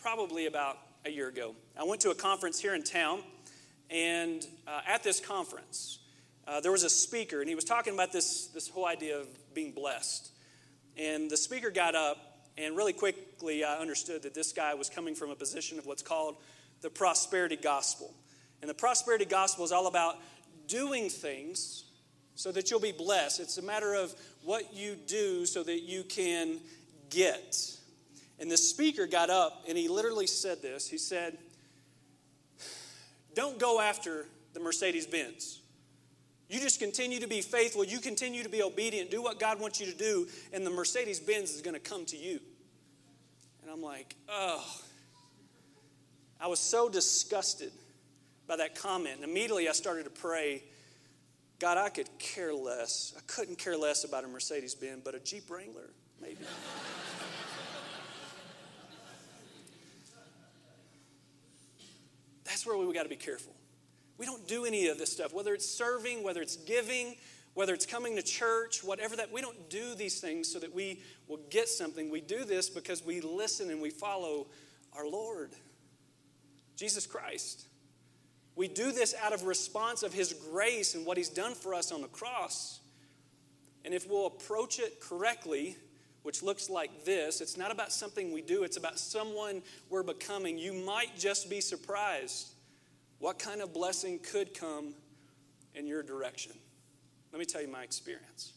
probably 0.00 0.46
about 0.46 0.78
a 1.04 1.10
year 1.10 1.26
ago, 1.26 1.56
I 1.76 1.82
went 1.82 2.00
to 2.02 2.10
a 2.10 2.14
conference 2.14 2.60
here 2.60 2.76
in 2.76 2.84
town, 2.84 3.20
and 3.90 4.46
uh, 4.68 4.82
at 4.86 5.02
this 5.02 5.18
conference, 5.18 5.98
uh, 6.46 6.60
there 6.60 6.70
was 6.70 6.84
a 6.84 6.88
speaker, 6.88 7.40
and 7.40 7.48
he 7.48 7.56
was 7.56 7.64
talking 7.64 7.94
about 7.94 8.12
this, 8.12 8.46
this 8.54 8.68
whole 8.68 8.86
idea 8.86 9.18
of 9.18 9.26
being 9.54 9.72
blessed. 9.72 10.30
And 10.96 11.28
the 11.28 11.36
speaker 11.36 11.70
got 11.70 11.96
up, 11.96 12.29
and 12.60 12.76
really 12.76 12.92
quickly, 12.92 13.64
I 13.64 13.76
understood 13.78 14.22
that 14.22 14.34
this 14.34 14.52
guy 14.52 14.74
was 14.74 14.90
coming 14.90 15.14
from 15.14 15.30
a 15.30 15.34
position 15.34 15.78
of 15.78 15.86
what's 15.86 16.02
called 16.02 16.36
the 16.80 16.90
prosperity 16.90 17.56
gospel. 17.56 18.12
And 18.60 18.68
the 18.68 18.74
prosperity 18.74 19.24
gospel 19.24 19.64
is 19.64 19.72
all 19.72 19.86
about 19.86 20.16
doing 20.66 21.08
things 21.08 21.84
so 22.34 22.52
that 22.52 22.70
you'll 22.70 22.80
be 22.80 22.92
blessed. 22.92 23.40
It's 23.40 23.58
a 23.58 23.62
matter 23.62 23.94
of 23.94 24.14
what 24.44 24.74
you 24.74 24.96
do 25.06 25.46
so 25.46 25.62
that 25.62 25.80
you 25.80 26.02
can 26.04 26.58
get. 27.10 27.76
And 28.38 28.50
the 28.50 28.56
speaker 28.56 29.06
got 29.06 29.30
up 29.30 29.64
and 29.68 29.76
he 29.76 29.88
literally 29.88 30.26
said 30.26 30.62
this. 30.62 30.88
He 30.88 30.98
said, 30.98 31.36
Don't 33.34 33.58
go 33.58 33.80
after 33.80 34.26
the 34.54 34.60
Mercedes 34.60 35.06
Benz. 35.06 35.60
You 36.48 36.58
just 36.58 36.80
continue 36.80 37.20
to 37.20 37.28
be 37.28 37.42
faithful. 37.42 37.84
You 37.84 38.00
continue 38.00 38.42
to 38.42 38.48
be 38.48 38.62
obedient. 38.62 39.10
Do 39.10 39.22
what 39.22 39.38
God 39.38 39.60
wants 39.60 39.80
you 39.80 39.86
to 39.86 39.96
do, 39.96 40.26
and 40.52 40.66
the 40.66 40.70
Mercedes 40.70 41.20
Benz 41.20 41.54
is 41.54 41.62
going 41.62 41.74
to 41.74 41.80
come 41.80 42.04
to 42.06 42.16
you. 42.16 42.40
And 43.70 43.78
I'm 43.78 43.84
like, 43.84 44.16
oh. 44.28 44.80
I 46.40 46.48
was 46.48 46.58
so 46.58 46.88
disgusted 46.88 47.70
by 48.48 48.56
that 48.56 48.74
comment. 48.74 49.20
And 49.20 49.24
immediately 49.24 49.68
I 49.68 49.72
started 49.72 50.04
to 50.04 50.10
pray 50.10 50.64
God, 51.60 51.76
I 51.76 51.90
could 51.90 52.08
care 52.18 52.52
less. 52.54 53.12
I 53.16 53.20
couldn't 53.26 53.58
care 53.58 53.76
less 53.76 54.04
about 54.04 54.24
a 54.24 54.28
Mercedes 54.28 54.74
Benz, 54.74 55.02
but 55.04 55.14
a 55.14 55.20
Jeep 55.20 55.50
Wrangler, 55.50 55.90
maybe. 56.20 56.38
That's 62.44 62.66
where 62.66 62.78
we 62.78 62.92
got 62.94 63.02
to 63.02 63.10
be 63.10 63.14
careful. 63.14 63.54
We 64.16 64.24
don't 64.24 64.48
do 64.48 64.64
any 64.64 64.88
of 64.88 64.96
this 64.96 65.12
stuff, 65.12 65.34
whether 65.34 65.52
it's 65.52 65.68
serving, 65.68 66.22
whether 66.22 66.40
it's 66.40 66.56
giving, 66.56 67.16
whether 67.54 67.74
it's 67.74 67.86
coming 67.86 68.16
to 68.16 68.22
church, 68.22 68.82
whatever 68.84 69.16
that. 69.16 69.32
We 69.32 69.40
don't 69.40 69.68
do 69.68 69.94
these 69.94 70.20
things 70.20 70.50
so 70.50 70.58
that 70.60 70.74
we 70.74 71.02
will 71.28 71.40
get 71.50 71.68
something. 71.68 72.10
We 72.10 72.20
do 72.20 72.44
this 72.44 72.70
because 72.70 73.04
we 73.04 73.20
listen 73.20 73.70
and 73.70 73.80
we 73.80 73.90
follow 73.90 74.46
our 74.96 75.06
Lord, 75.08 75.50
Jesus 76.76 77.06
Christ. 77.06 77.66
We 78.56 78.68
do 78.68 78.92
this 78.92 79.14
out 79.22 79.32
of 79.32 79.44
response 79.44 80.02
of 80.02 80.12
His 80.12 80.32
grace 80.32 80.94
and 80.94 81.06
what 81.06 81.16
He's 81.16 81.28
done 81.28 81.54
for 81.54 81.74
us 81.74 81.92
on 81.92 82.02
the 82.02 82.08
cross. 82.08 82.80
And 83.84 83.94
if 83.94 84.08
we'll 84.08 84.26
approach 84.26 84.78
it 84.78 85.00
correctly, 85.00 85.76
which 86.22 86.42
looks 86.42 86.68
like 86.68 87.04
this, 87.04 87.40
it's 87.40 87.56
not 87.56 87.70
about 87.70 87.92
something 87.92 88.32
we 88.32 88.42
do, 88.42 88.62
it's 88.62 88.76
about 88.76 88.98
someone 88.98 89.62
we're 89.88 90.02
becoming. 90.02 90.58
You 90.58 90.72
might 90.72 91.16
just 91.18 91.48
be 91.48 91.60
surprised 91.60 92.50
what 93.18 93.38
kind 93.38 93.60
of 93.60 93.72
blessing 93.72 94.18
could 94.18 94.52
come 94.52 94.94
in 95.74 95.86
your 95.86 96.02
direction. 96.02 96.52
Let 97.32 97.38
me 97.38 97.44
tell 97.44 97.62
you 97.62 97.68
my 97.68 97.82
experience. 97.82 98.52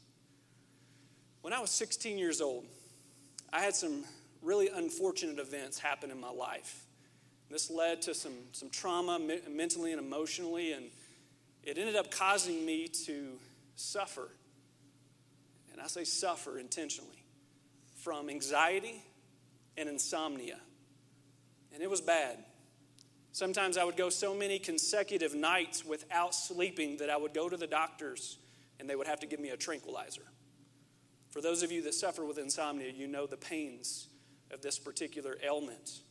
When 1.41 1.53
I 1.53 1.59
was 1.59 1.69
16 1.71 2.17
years 2.17 2.41
old, 2.41 2.65
I 3.51 3.59
had 3.61 3.75
some 3.75 4.03
really 4.41 4.69
unfortunate 4.69 5.39
events 5.39 5.77
happen 5.77 6.09
in 6.09 6.19
my 6.19 6.31
life. 6.31 6.85
This 7.49 7.69
led 7.69 8.01
to 8.03 8.13
some, 8.13 8.33
some 8.51 8.69
trauma 8.69 9.19
mentally 9.49 9.91
and 9.91 10.01
emotionally, 10.01 10.73
and 10.73 10.85
it 11.63 11.77
ended 11.77 11.95
up 11.95 12.09
causing 12.09 12.65
me 12.65 12.87
to 13.05 13.33
suffer. 13.75 14.29
And 15.71 15.81
I 15.81 15.87
say 15.87 16.03
suffer 16.03 16.57
intentionally 16.57 17.23
from 17.97 18.29
anxiety 18.29 19.03
and 19.77 19.87
insomnia. 19.87 20.59
And 21.73 21.83
it 21.83 21.89
was 21.89 22.01
bad. 22.01 22.37
Sometimes 23.33 23.77
I 23.77 23.83
would 23.83 23.97
go 23.97 24.09
so 24.09 24.35
many 24.35 24.59
consecutive 24.59 25.33
nights 25.33 25.83
without 25.83 26.35
sleeping 26.35 26.97
that 26.97 27.09
I 27.09 27.17
would 27.17 27.33
go 27.33 27.49
to 27.49 27.57
the 27.57 27.67
doctors 27.67 28.37
and 28.79 28.89
they 28.89 28.95
would 28.95 29.07
have 29.07 29.19
to 29.21 29.27
give 29.27 29.39
me 29.39 29.49
a 29.49 29.57
tranquilizer. 29.57 30.23
For 31.29 31.41
those 31.41 31.63
of 31.63 31.71
you 31.71 31.81
that 31.83 31.93
suffer 31.93 32.25
with 32.25 32.37
insomnia, 32.37 32.91
you 32.91 33.07
know 33.07 33.25
the 33.25 33.37
pains 33.37 34.07
of 34.51 34.61
this 34.61 34.77
particular 34.77 35.37
ailment. 35.43 36.01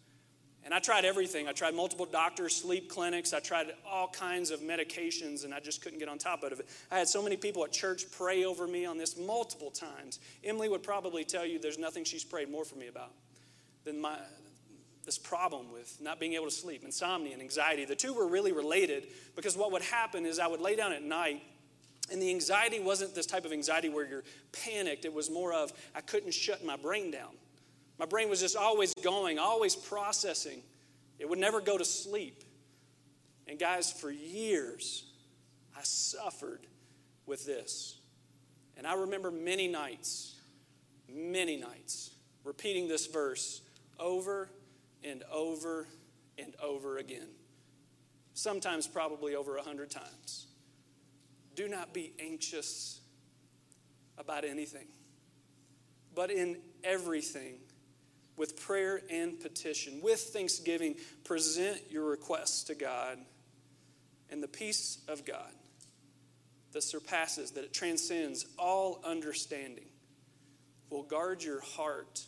And 0.64 0.72
I 0.72 0.78
tried 0.78 1.04
everything. 1.04 1.48
I 1.48 1.52
tried 1.52 1.74
multiple 1.74 2.06
doctors, 2.06 2.54
sleep 2.54 2.88
clinics. 2.88 3.32
I 3.32 3.40
tried 3.40 3.68
all 3.88 4.08
kinds 4.08 4.50
of 4.50 4.60
medications, 4.60 5.44
and 5.44 5.52
I 5.52 5.60
just 5.60 5.82
couldn't 5.82 5.98
get 5.98 6.08
on 6.08 6.18
top 6.18 6.44
of 6.44 6.60
it. 6.60 6.68
I 6.90 6.98
had 6.98 7.08
so 7.08 7.22
many 7.22 7.36
people 7.36 7.64
at 7.64 7.72
church 7.72 8.04
pray 8.12 8.44
over 8.44 8.66
me 8.66 8.84
on 8.84 8.96
this 8.96 9.16
multiple 9.16 9.70
times. 9.70 10.20
Emily 10.44 10.68
would 10.68 10.82
probably 10.82 11.24
tell 11.24 11.44
you 11.44 11.58
there's 11.58 11.78
nothing 11.78 12.04
she's 12.04 12.24
prayed 12.24 12.48
more 12.48 12.64
for 12.64 12.76
me 12.76 12.86
about 12.86 13.12
than 13.84 14.00
my, 14.00 14.16
this 15.04 15.18
problem 15.18 15.72
with 15.72 15.98
not 16.00 16.20
being 16.20 16.34
able 16.34 16.44
to 16.44 16.50
sleep, 16.50 16.84
insomnia 16.84 17.32
and 17.32 17.42
anxiety. 17.42 17.84
The 17.84 17.96
two 17.96 18.14
were 18.14 18.28
really 18.28 18.52
related 18.52 19.08
because 19.34 19.56
what 19.56 19.72
would 19.72 19.82
happen 19.82 20.24
is 20.24 20.38
I 20.38 20.46
would 20.46 20.60
lay 20.60 20.76
down 20.76 20.92
at 20.92 21.02
night 21.02 21.42
and 22.10 22.20
the 22.20 22.30
anxiety 22.30 22.80
wasn't 22.80 23.14
this 23.14 23.26
type 23.26 23.44
of 23.44 23.52
anxiety 23.52 23.88
where 23.88 24.06
you're 24.06 24.24
panicked. 24.52 25.04
It 25.04 25.12
was 25.12 25.30
more 25.30 25.52
of 25.52 25.72
I 25.94 26.00
couldn't 26.00 26.32
shut 26.32 26.64
my 26.64 26.76
brain 26.76 27.10
down. 27.10 27.30
My 27.98 28.06
brain 28.06 28.28
was 28.28 28.40
just 28.40 28.56
always 28.56 28.92
going, 28.94 29.38
always 29.38 29.76
processing. 29.76 30.62
It 31.18 31.28
would 31.28 31.38
never 31.38 31.60
go 31.60 31.78
to 31.78 31.84
sleep. 31.84 32.42
And 33.46 33.58
guys, 33.58 33.92
for 33.92 34.10
years, 34.10 35.04
I 35.76 35.80
suffered 35.82 36.66
with 37.26 37.46
this. 37.46 37.98
And 38.76 38.86
I 38.86 38.94
remember 38.94 39.30
many 39.30 39.68
nights, 39.68 40.36
many 41.08 41.56
nights, 41.56 42.10
repeating 42.44 42.88
this 42.88 43.06
verse 43.06 43.60
over 43.98 44.50
and 45.04 45.22
over 45.30 45.86
and 46.38 46.54
over 46.60 46.98
again. 46.98 47.28
Sometimes, 48.34 48.88
probably 48.88 49.36
over 49.36 49.56
a 49.58 49.62
hundred 49.62 49.90
times. 49.90 50.46
Do 51.54 51.68
not 51.68 51.92
be 51.92 52.12
anxious 52.18 53.00
about 54.18 54.44
anything, 54.44 54.86
but 56.14 56.30
in 56.30 56.58
everything 56.84 57.56
with 58.36 58.60
prayer 58.60 59.02
and 59.10 59.38
petition, 59.40 60.00
with 60.02 60.20
thanksgiving, 60.20 60.96
present 61.24 61.80
your 61.90 62.04
requests 62.04 62.64
to 62.64 62.74
God, 62.74 63.18
and 64.30 64.42
the 64.42 64.48
peace 64.48 64.98
of 65.08 65.24
God 65.24 65.52
that 66.72 66.82
surpasses, 66.82 67.52
that 67.52 67.64
it 67.64 67.74
transcends 67.74 68.46
all 68.58 69.00
understanding, 69.04 69.84
will 70.88 71.02
guard 71.02 71.42
your 71.42 71.60
heart 71.60 72.24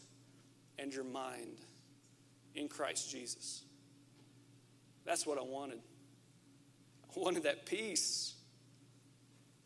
and 0.78 0.92
your 0.92 1.04
mind 1.04 1.58
in 2.54 2.68
Christ 2.68 3.10
Jesus. 3.10 3.64
That's 5.04 5.26
what 5.26 5.38
I 5.38 5.42
wanted. 5.42 5.78
I 7.04 7.20
wanted 7.20 7.44
that 7.44 7.66
peace. 7.66 8.33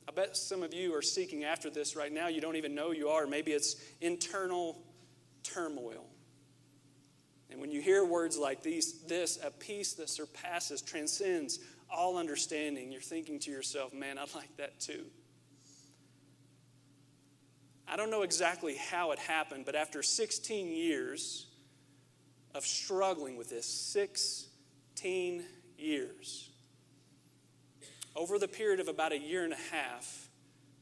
I 0.09 0.11
bet 0.11 0.38
some 0.38 0.62
of 0.62 0.73
you 0.73 0.95
are 0.95 1.03
seeking 1.03 1.45
after 1.45 1.69
this 1.69 1.95
right 1.95 2.11
now. 2.11 2.29
You 2.29 2.41
don't 2.41 2.57
even 2.57 2.75
know 2.75 2.93
you 2.93 3.11
are. 3.11 3.27
Maybe 3.27 3.53
it's 3.53 3.77
internal 4.00 4.79
turmoil. 5.43 6.07
And 7.50 7.61
when 7.61 7.71
you 7.71 7.83
hear 7.83 8.07
words 8.07 8.38
like 8.38 8.62
these, 8.62 9.03
this, 9.03 9.38
a 9.45 9.50
peace 9.50 9.93
that 9.95 10.09
surpasses, 10.09 10.81
transcends 10.81 11.59
all 11.91 12.17
understanding, 12.17 12.91
you're 12.91 13.03
thinking 13.03 13.38
to 13.41 13.50
yourself, 13.50 13.93
man, 13.93 14.17
I'd 14.17 14.35
like 14.35 14.57
that 14.57 14.81
too. 14.81 15.05
I 17.87 17.97
don't 17.97 18.11
know 18.11 18.23
exactly 18.23 18.77
how 18.77 19.12
it 19.12 19.19
happened, 19.19 19.67
but 19.67 19.75
after 19.75 20.03
16 20.03 20.69
years 20.69 21.47
of 22.55 22.65
struggling 22.65 23.37
with 23.37 23.50
this, 23.50 23.67
16 23.67 25.45
years, 25.79 26.48
over 28.17 28.38
the 28.38 28.49
period 28.49 28.81
of 28.81 28.88
about 28.88 29.12
a 29.12 29.19
year 29.19 29.45
and 29.45 29.53
a 29.53 29.73
half, 29.73 30.29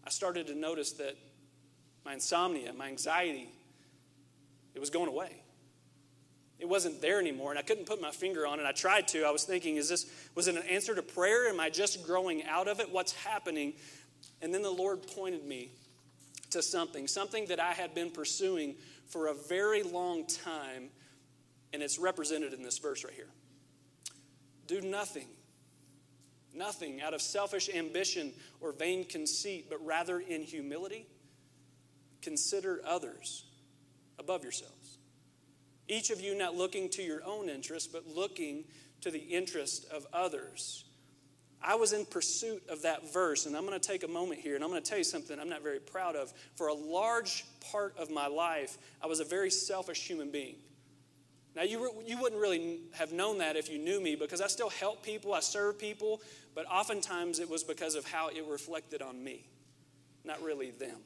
I 0.04 0.10
started 0.10 0.46
to 0.48 0.54
notice 0.54 0.92
that 0.92 1.16
my 2.04 2.14
insomnia, 2.14 2.72
my 2.72 2.88
anxiety, 2.88 3.48
it 4.74 4.80
was 4.80 4.90
going 4.90 5.08
away. 5.08 5.42
It 6.58 6.68
wasn't 6.68 7.02
there 7.02 7.20
anymore, 7.20 7.50
and 7.50 7.58
I 7.58 7.62
couldn't 7.62 7.86
put 7.86 8.00
my 8.00 8.10
finger 8.10 8.46
on 8.46 8.60
it. 8.60 8.66
I 8.66 8.72
tried 8.72 9.08
to. 9.08 9.24
I 9.24 9.30
was 9.30 9.44
thinking, 9.44 9.76
is 9.76 9.88
this 9.88 10.06
was 10.34 10.48
it 10.48 10.56
an 10.56 10.62
answer 10.62 10.94
to 10.94 11.02
prayer? 11.02 11.48
Am 11.48 11.60
I 11.60 11.68
just 11.68 12.06
growing 12.06 12.44
out 12.44 12.68
of 12.68 12.80
it? 12.80 12.90
What's 12.90 13.12
happening? 13.12 13.74
And 14.40 14.54
then 14.54 14.62
the 14.62 14.70
Lord 14.70 15.06
pointed 15.06 15.44
me 15.44 15.70
to 16.50 16.62
something, 16.62 17.08
something 17.08 17.46
that 17.46 17.60
I 17.60 17.72
had 17.72 17.94
been 17.94 18.10
pursuing 18.10 18.76
for 19.06 19.28
a 19.28 19.34
very 19.34 19.82
long 19.82 20.26
time, 20.26 20.88
and 21.72 21.82
it's 21.82 21.98
represented 21.98 22.52
in 22.54 22.62
this 22.62 22.78
verse 22.78 23.04
right 23.04 23.12
here. 23.12 23.28
Do 24.66 24.80
nothing, 24.80 25.26
nothing 26.56 27.00
out 27.00 27.14
of 27.14 27.20
selfish 27.20 27.68
ambition 27.68 28.32
or 28.60 28.72
vain 28.72 29.04
conceit, 29.04 29.66
but 29.68 29.84
rather 29.84 30.20
in 30.20 30.42
humility, 30.42 31.06
consider 32.22 32.80
others 32.86 33.44
above 34.18 34.42
yourselves. 34.42 34.98
Each 35.88 36.10
of 36.10 36.20
you 36.20 36.36
not 36.36 36.56
looking 36.56 36.88
to 36.90 37.02
your 37.02 37.22
own 37.24 37.48
interest, 37.48 37.92
but 37.92 38.06
looking 38.06 38.64
to 39.02 39.10
the 39.10 39.18
interest 39.18 39.86
of 39.92 40.06
others. 40.12 40.84
I 41.62 41.74
was 41.74 41.92
in 41.92 42.04
pursuit 42.04 42.62
of 42.68 42.82
that 42.82 43.12
verse, 43.12 43.46
and 43.46 43.56
I'm 43.56 43.66
going 43.66 43.78
to 43.78 43.88
take 43.88 44.04
a 44.04 44.08
moment 44.08 44.40
here 44.40 44.54
and 44.54 44.62
I'm 44.62 44.70
going 44.70 44.82
to 44.82 44.88
tell 44.88 44.98
you 44.98 45.04
something 45.04 45.38
I'm 45.38 45.48
not 45.48 45.62
very 45.62 45.80
proud 45.80 46.16
of. 46.16 46.32
For 46.54 46.68
a 46.68 46.74
large 46.74 47.44
part 47.72 47.96
of 47.98 48.10
my 48.10 48.26
life, 48.26 48.78
I 49.02 49.06
was 49.06 49.20
a 49.20 49.24
very 49.24 49.50
selfish 49.50 50.06
human 50.06 50.30
being. 50.30 50.56
Now, 51.56 51.62
you, 51.62 51.90
you 52.06 52.20
wouldn't 52.20 52.40
really 52.40 52.80
have 52.92 53.12
known 53.12 53.38
that 53.38 53.56
if 53.56 53.70
you 53.70 53.78
knew 53.78 53.98
me 53.98 54.14
because 54.14 54.42
I 54.42 54.46
still 54.46 54.68
help 54.68 55.02
people, 55.02 55.32
I 55.32 55.40
serve 55.40 55.78
people, 55.78 56.20
but 56.56 56.66
oftentimes 56.66 57.38
it 57.38 57.48
was 57.48 57.62
because 57.62 57.94
of 57.94 58.10
how 58.10 58.28
it 58.28 58.44
reflected 58.50 59.02
on 59.02 59.22
me, 59.22 59.46
not 60.24 60.42
really 60.42 60.72
them. 60.72 60.96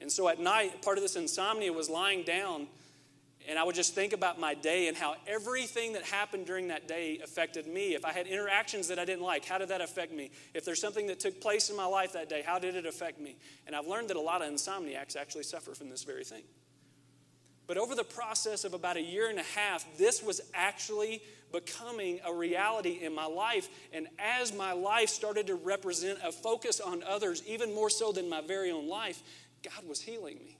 And 0.00 0.10
so 0.10 0.28
at 0.28 0.40
night, 0.40 0.82
part 0.82 0.98
of 0.98 1.02
this 1.02 1.14
insomnia 1.14 1.72
was 1.72 1.88
lying 1.88 2.24
down 2.24 2.66
and 3.46 3.58
I 3.58 3.64
would 3.64 3.74
just 3.74 3.94
think 3.94 4.14
about 4.14 4.40
my 4.40 4.54
day 4.54 4.88
and 4.88 4.96
how 4.96 5.16
everything 5.26 5.92
that 5.92 6.02
happened 6.02 6.46
during 6.46 6.68
that 6.68 6.88
day 6.88 7.20
affected 7.22 7.66
me. 7.66 7.94
If 7.94 8.04
I 8.04 8.12
had 8.12 8.26
interactions 8.26 8.88
that 8.88 8.98
I 8.98 9.04
didn't 9.04 9.22
like, 9.22 9.44
how 9.44 9.58
did 9.58 9.68
that 9.68 9.82
affect 9.82 10.12
me? 10.12 10.30
If 10.54 10.64
there's 10.64 10.80
something 10.80 11.06
that 11.08 11.20
took 11.20 11.42
place 11.42 11.68
in 11.68 11.76
my 11.76 11.84
life 11.84 12.14
that 12.14 12.30
day, 12.30 12.42
how 12.44 12.58
did 12.58 12.74
it 12.74 12.86
affect 12.86 13.20
me? 13.20 13.36
And 13.66 13.76
I've 13.76 13.86
learned 13.86 14.08
that 14.08 14.16
a 14.16 14.20
lot 14.20 14.40
of 14.40 14.50
insomniacs 14.50 15.14
actually 15.14 15.42
suffer 15.42 15.74
from 15.74 15.90
this 15.90 16.04
very 16.04 16.24
thing. 16.24 16.44
But 17.66 17.78
over 17.78 17.94
the 17.94 18.04
process 18.04 18.64
of 18.64 18.74
about 18.74 18.96
a 18.96 19.02
year 19.02 19.30
and 19.30 19.38
a 19.38 19.44
half, 19.54 19.86
this 19.96 20.22
was 20.22 20.40
actually 20.52 21.22
becoming 21.50 22.20
a 22.26 22.34
reality 22.34 22.98
in 23.02 23.14
my 23.14 23.26
life. 23.26 23.68
And 23.92 24.08
as 24.18 24.52
my 24.52 24.72
life 24.72 25.08
started 25.08 25.46
to 25.46 25.54
represent 25.54 26.18
a 26.22 26.32
focus 26.32 26.80
on 26.80 27.02
others, 27.02 27.42
even 27.46 27.74
more 27.74 27.88
so 27.88 28.12
than 28.12 28.28
my 28.28 28.42
very 28.42 28.70
own 28.70 28.88
life, 28.88 29.22
God 29.62 29.88
was 29.88 30.00
healing 30.00 30.38
me. 30.44 30.58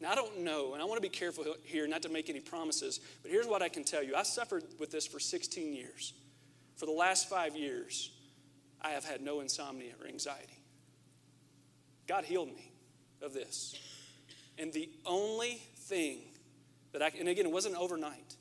Now, 0.00 0.12
I 0.12 0.14
don't 0.14 0.40
know, 0.40 0.74
and 0.74 0.82
I 0.82 0.84
want 0.84 0.98
to 0.98 1.02
be 1.02 1.08
careful 1.08 1.44
here 1.64 1.88
not 1.88 2.02
to 2.02 2.10
make 2.10 2.28
any 2.28 2.40
promises, 2.40 3.00
but 3.22 3.30
here's 3.30 3.46
what 3.46 3.62
I 3.62 3.68
can 3.68 3.82
tell 3.82 4.02
you. 4.02 4.14
I 4.14 4.24
suffered 4.24 4.64
with 4.78 4.90
this 4.90 5.06
for 5.06 5.18
16 5.18 5.72
years. 5.72 6.12
For 6.76 6.84
the 6.84 6.92
last 6.92 7.30
five 7.30 7.56
years, 7.56 8.10
I 8.82 8.90
have 8.90 9.06
had 9.06 9.22
no 9.22 9.40
insomnia 9.40 9.92
or 10.00 10.06
anxiety. 10.06 10.62
God 12.06 12.24
healed 12.24 12.48
me 12.48 12.70
of 13.22 13.32
this. 13.32 13.74
And 14.58 14.72
the 14.72 14.88
only 15.04 15.60
thing 15.76 16.20
that 16.92 17.02
I, 17.02 17.12
and 17.18 17.28
again, 17.28 17.46
it 17.46 17.52
wasn't 17.52 17.76
overnight, 17.76 18.36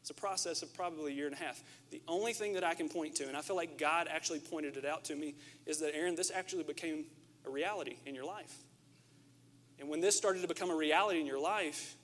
it's 0.00 0.10
a 0.10 0.14
process 0.14 0.62
of 0.62 0.74
probably 0.74 1.12
a 1.12 1.14
year 1.14 1.26
and 1.26 1.34
a 1.34 1.38
half. 1.38 1.62
The 1.90 2.02
only 2.08 2.32
thing 2.32 2.54
that 2.54 2.64
I 2.64 2.74
can 2.74 2.88
point 2.88 3.16
to, 3.16 3.28
and 3.28 3.36
I 3.36 3.42
feel 3.42 3.56
like 3.56 3.78
God 3.78 4.08
actually 4.10 4.40
pointed 4.40 4.76
it 4.76 4.84
out 4.84 5.04
to 5.04 5.14
me, 5.14 5.34
is 5.66 5.80
that, 5.80 5.94
Aaron, 5.94 6.14
this 6.14 6.30
actually 6.34 6.64
became 6.64 7.04
a 7.46 7.50
reality 7.50 7.96
in 8.06 8.14
your 8.14 8.24
life. 8.24 8.54
And 9.78 9.88
when 9.88 10.00
this 10.00 10.16
started 10.16 10.42
to 10.42 10.48
become 10.48 10.70
a 10.70 10.74
reality 10.74 11.20
in 11.20 11.26
your 11.26 11.40
life, 11.40 11.96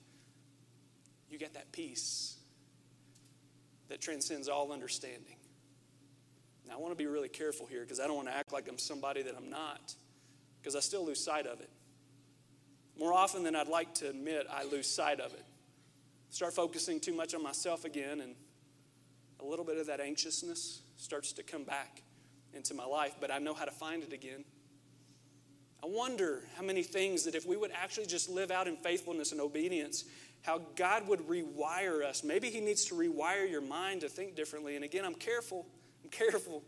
you 1.29 1.37
get 1.37 1.55
that 1.55 1.71
peace 1.71 2.37
that 3.89 4.01
transcends 4.01 4.47
all 4.47 4.71
understanding. 4.71 5.35
Now, 6.67 6.75
I 6.75 6.77
want 6.77 6.91
to 6.91 6.97
be 6.97 7.05
really 7.05 7.29
careful 7.29 7.65
here 7.65 7.81
because 7.81 7.99
I 7.99 8.07
don't 8.07 8.15
want 8.15 8.27
to 8.27 8.35
act 8.35 8.51
like 8.51 8.67
I'm 8.67 8.77
somebody 8.77 9.23
that 9.23 9.35
I'm 9.35 9.49
not 9.49 9.95
because 10.59 10.75
I 10.75 10.79
still 10.81 11.05
lose 11.05 11.23
sight 11.23 11.45
of 11.45 11.61
it. 11.61 11.69
More 12.99 13.13
often 13.13 13.43
than 13.43 13.55
I'd 13.55 13.67
like 13.67 13.93
to 13.95 14.09
admit, 14.09 14.47
I 14.51 14.63
lose 14.63 14.89
sight 14.89 15.19
of 15.19 15.33
it. 15.33 15.45
Start 16.29 16.53
focusing 16.53 16.99
too 16.99 17.13
much 17.13 17.33
on 17.33 17.43
myself 17.43 17.85
again, 17.85 18.21
and 18.21 18.35
a 19.39 19.45
little 19.45 19.65
bit 19.65 19.77
of 19.77 19.87
that 19.87 19.99
anxiousness 19.99 20.81
starts 20.97 21.31
to 21.33 21.43
come 21.43 21.63
back 21.63 22.01
into 22.53 22.73
my 22.73 22.85
life, 22.85 23.15
but 23.21 23.31
I 23.31 23.37
know 23.37 23.53
how 23.53 23.65
to 23.65 23.71
find 23.71 24.03
it 24.03 24.13
again. 24.13 24.43
I 25.83 25.87
wonder 25.87 26.41
how 26.55 26.63
many 26.63 26.81
things 26.81 27.23
that 27.25 27.35
if 27.35 27.45
we 27.45 27.55
would 27.55 27.71
actually 27.71 28.07
just 28.07 28.29
live 28.29 28.49
out 28.49 28.67
in 28.67 28.75
faithfulness 28.77 29.31
and 29.31 29.39
obedience, 29.39 30.05
how 30.41 30.61
God 30.75 31.07
would 31.07 31.27
rewire 31.27 32.03
us. 32.03 32.23
Maybe 32.23 32.49
He 32.49 32.61
needs 32.61 32.85
to 32.85 32.95
rewire 32.95 33.49
your 33.49 33.61
mind 33.61 34.01
to 34.01 34.09
think 34.09 34.35
differently. 34.35 34.75
And 34.75 34.83
again, 34.83 35.05
I'm 35.05 35.15
careful, 35.15 35.67
I'm 36.03 36.09
careful 36.11 36.63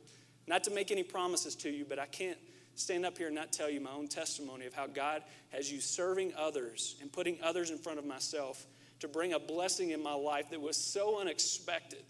not 0.48 0.64
to 0.66 0.72
make 0.72 0.92
any 0.92 1.04
promises 1.04 1.56
to 1.56 1.70
you, 1.70 1.86
but 1.88 1.98
I 2.00 2.06
can't 2.06 2.38
stand 2.80 3.06
up 3.06 3.18
here 3.18 3.28
and 3.28 3.36
not 3.36 3.52
tell 3.52 3.70
you 3.70 3.82
my 3.82 3.92
own 3.92 4.08
testimony 4.08 4.66
of 4.66 4.74
how 4.74 4.88
God 4.88 5.22
has 5.50 5.72
you 5.72 5.82
serving 5.82 6.34
others 6.38 6.96
and 7.02 7.12
putting 7.12 7.38
others 7.44 7.72
in 7.72 7.78
front 7.78 8.00
of 8.00 8.06
myself 8.06 8.66
to 9.02 9.08
bring 9.08 9.34
a 9.34 9.40
blessing 9.40 9.92
in 9.92 10.02
my 10.02 10.14
life 10.14 10.50
that 10.52 10.62
was 10.62 10.78
so 10.78 11.20
unexpected. 11.20 12.04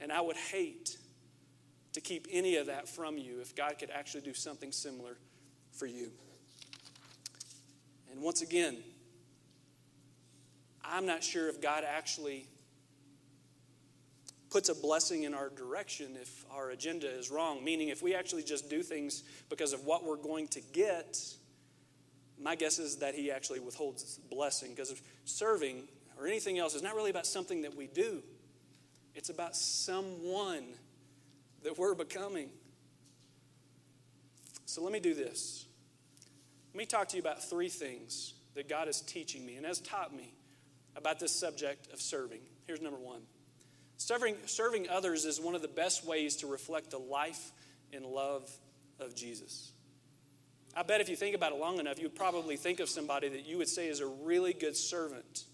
And 0.00 0.12
I 0.12 0.20
would 0.20 0.36
hate 0.36 0.96
to 1.92 2.00
keep 2.00 2.26
any 2.30 2.56
of 2.56 2.66
that 2.66 2.88
from 2.88 3.18
you 3.18 3.40
if 3.40 3.54
God 3.54 3.78
could 3.78 3.90
actually 3.90 4.22
do 4.22 4.34
something 4.34 4.72
similar 4.72 5.16
for 5.72 5.86
you. 5.86 6.10
And 8.10 8.22
once 8.22 8.42
again, 8.42 8.78
I'm 10.84 11.06
not 11.06 11.24
sure 11.24 11.48
if 11.48 11.60
God 11.60 11.84
actually 11.86 12.46
puts 14.52 14.68
a 14.68 14.74
blessing 14.74 15.22
in 15.22 15.32
our 15.32 15.48
direction 15.48 16.14
if 16.20 16.44
our 16.52 16.70
agenda 16.70 17.08
is 17.08 17.30
wrong. 17.30 17.64
Meaning, 17.64 17.88
if 17.88 18.02
we 18.02 18.14
actually 18.14 18.42
just 18.42 18.68
do 18.68 18.82
things 18.82 19.22
because 19.48 19.72
of 19.72 19.86
what 19.86 20.04
we're 20.04 20.16
going 20.16 20.46
to 20.48 20.60
get, 20.72 21.18
my 22.38 22.54
guess 22.54 22.78
is 22.78 22.98
that 22.98 23.14
He 23.14 23.30
actually 23.30 23.60
withholds 23.60 24.18
blessing 24.30 24.74
because 24.74 24.94
serving 25.24 25.84
or 26.18 26.26
anything 26.26 26.58
else 26.58 26.74
is 26.74 26.82
not 26.82 26.94
really 26.94 27.10
about 27.10 27.26
something 27.26 27.62
that 27.62 27.74
we 27.74 27.86
do, 27.86 28.22
it's 29.14 29.30
about 29.30 29.56
someone 29.56 30.64
that 31.62 31.78
we're 31.78 31.94
becoming. 31.94 32.50
So 34.66 34.82
let 34.82 34.92
me 34.92 35.00
do 35.00 35.14
this. 35.14 35.64
Let 36.74 36.78
me 36.78 36.84
talk 36.84 37.08
to 37.08 37.16
you 37.16 37.22
about 37.22 37.42
three 37.42 37.68
things 37.68 38.34
that 38.54 38.68
God 38.68 38.86
is 38.86 39.00
teaching 39.00 39.46
me 39.46 39.56
and 39.56 39.64
has 39.64 39.80
taught 39.80 40.14
me 40.14 40.34
about 40.94 41.20
this 41.20 41.32
subject 41.32 41.90
of 41.90 42.02
serving. 42.02 42.40
Here's 42.66 42.82
number 42.82 42.98
one 42.98 43.22
serving, 44.02 44.36
serving 44.46 44.88
others 44.88 45.24
is 45.24 45.40
one 45.40 45.54
of 45.54 45.62
the 45.62 45.68
best 45.68 46.04
ways 46.04 46.36
to 46.36 46.46
reflect 46.46 46.90
the 46.90 46.98
life 46.98 47.52
and 47.92 48.04
love 48.04 48.50
of 48.98 49.14
Jesus. 49.14 49.72
I 50.74 50.82
bet 50.82 51.00
if 51.00 51.08
you 51.08 51.16
think 51.16 51.34
about 51.34 51.52
it 51.52 51.58
long 51.58 51.78
enough, 51.78 51.98
you 51.98 52.04
would 52.04 52.14
probably 52.14 52.56
think 52.56 52.80
of 52.80 52.88
somebody 52.88 53.28
that 53.28 53.46
you 53.46 53.58
would 53.58 53.68
say 53.68 53.88
is 53.88 54.00
a 54.00 54.06
really 54.06 54.52
good 54.52 54.76
servant, 54.76 55.44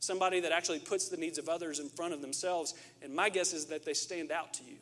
somebody 0.00 0.40
that 0.40 0.52
actually 0.52 0.80
puts 0.80 1.08
the 1.08 1.16
needs 1.16 1.38
of 1.38 1.48
others 1.48 1.78
in 1.78 1.88
front 1.88 2.12
of 2.12 2.20
themselves. 2.20 2.74
And 3.02 3.14
my 3.14 3.28
guess 3.28 3.52
is 3.52 3.66
that 3.66 3.84
they 3.84 3.94
stand 3.94 4.32
out 4.32 4.54
to 4.54 4.64
you. 4.64 4.76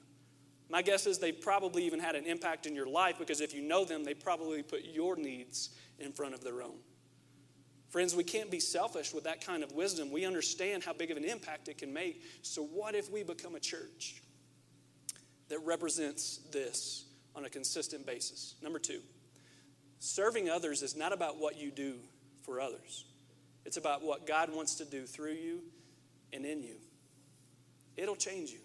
My 0.70 0.80
guess 0.80 1.06
is 1.06 1.18
they 1.18 1.32
probably 1.32 1.84
even 1.84 2.00
had 2.00 2.14
an 2.14 2.24
impact 2.24 2.66
in 2.66 2.74
your 2.74 2.86
life 2.86 3.18
because 3.18 3.42
if 3.42 3.52
you 3.52 3.60
know 3.60 3.84
them, 3.84 4.04
they 4.04 4.14
probably 4.14 4.62
put 4.62 4.84
your 4.84 5.16
needs 5.16 5.70
in 5.98 6.12
front 6.12 6.32
of 6.32 6.42
their 6.42 6.62
own. 6.62 6.78
Friends, 7.92 8.16
we 8.16 8.24
can't 8.24 8.50
be 8.50 8.58
selfish 8.58 9.12
with 9.12 9.24
that 9.24 9.44
kind 9.44 9.62
of 9.62 9.72
wisdom. 9.72 10.10
We 10.10 10.24
understand 10.24 10.82
how 10.82 10.94
big 10.94 11.10
of 11.10 11.18
an 11.18 11.26
impact 11.26 11.68
it 11.68 11.76
can 11.76 11.92
make. 11.92 12.22
So, 12.40 12.64
what 12.64 12.94
if 12.94 13.12
we 13.12 13.22
become 13.22 13.54
a 13.54 13.60
church 13.60 14.22
that 15.50 15.58
represents 15.58 16.40
this 16.50 17.04
on 17.36 17.44
a 17.44 17.50
consistent 17.50 18.06
basis? 18.06 18.54
Number 18.62 18.78
two, 18.78 19.00
serving 19.98 20.48
others 20.48 20.80
is 20.80 20.96
not 20.96 21.12
about 21.12 21.38
what 21.38 21.58
you 21.58 21.70
do 21.70 21.96
for 22.40 22.62
others, 22.62 23.04
it's 23.66 23.76
about 23.76 24.02
what 24.02 24.26
God 24.26 24.50
wants 24.50 24.76
to 24.76 24.86
do 24.86 25.04
through 25.04 25.34
you 25.34 25.60
and 26.32 26.46
in 26.46 26.62
you. 26.62 26.76
It'll 27.98 28.16
change 28.16 28.52
you. 28.52 28.60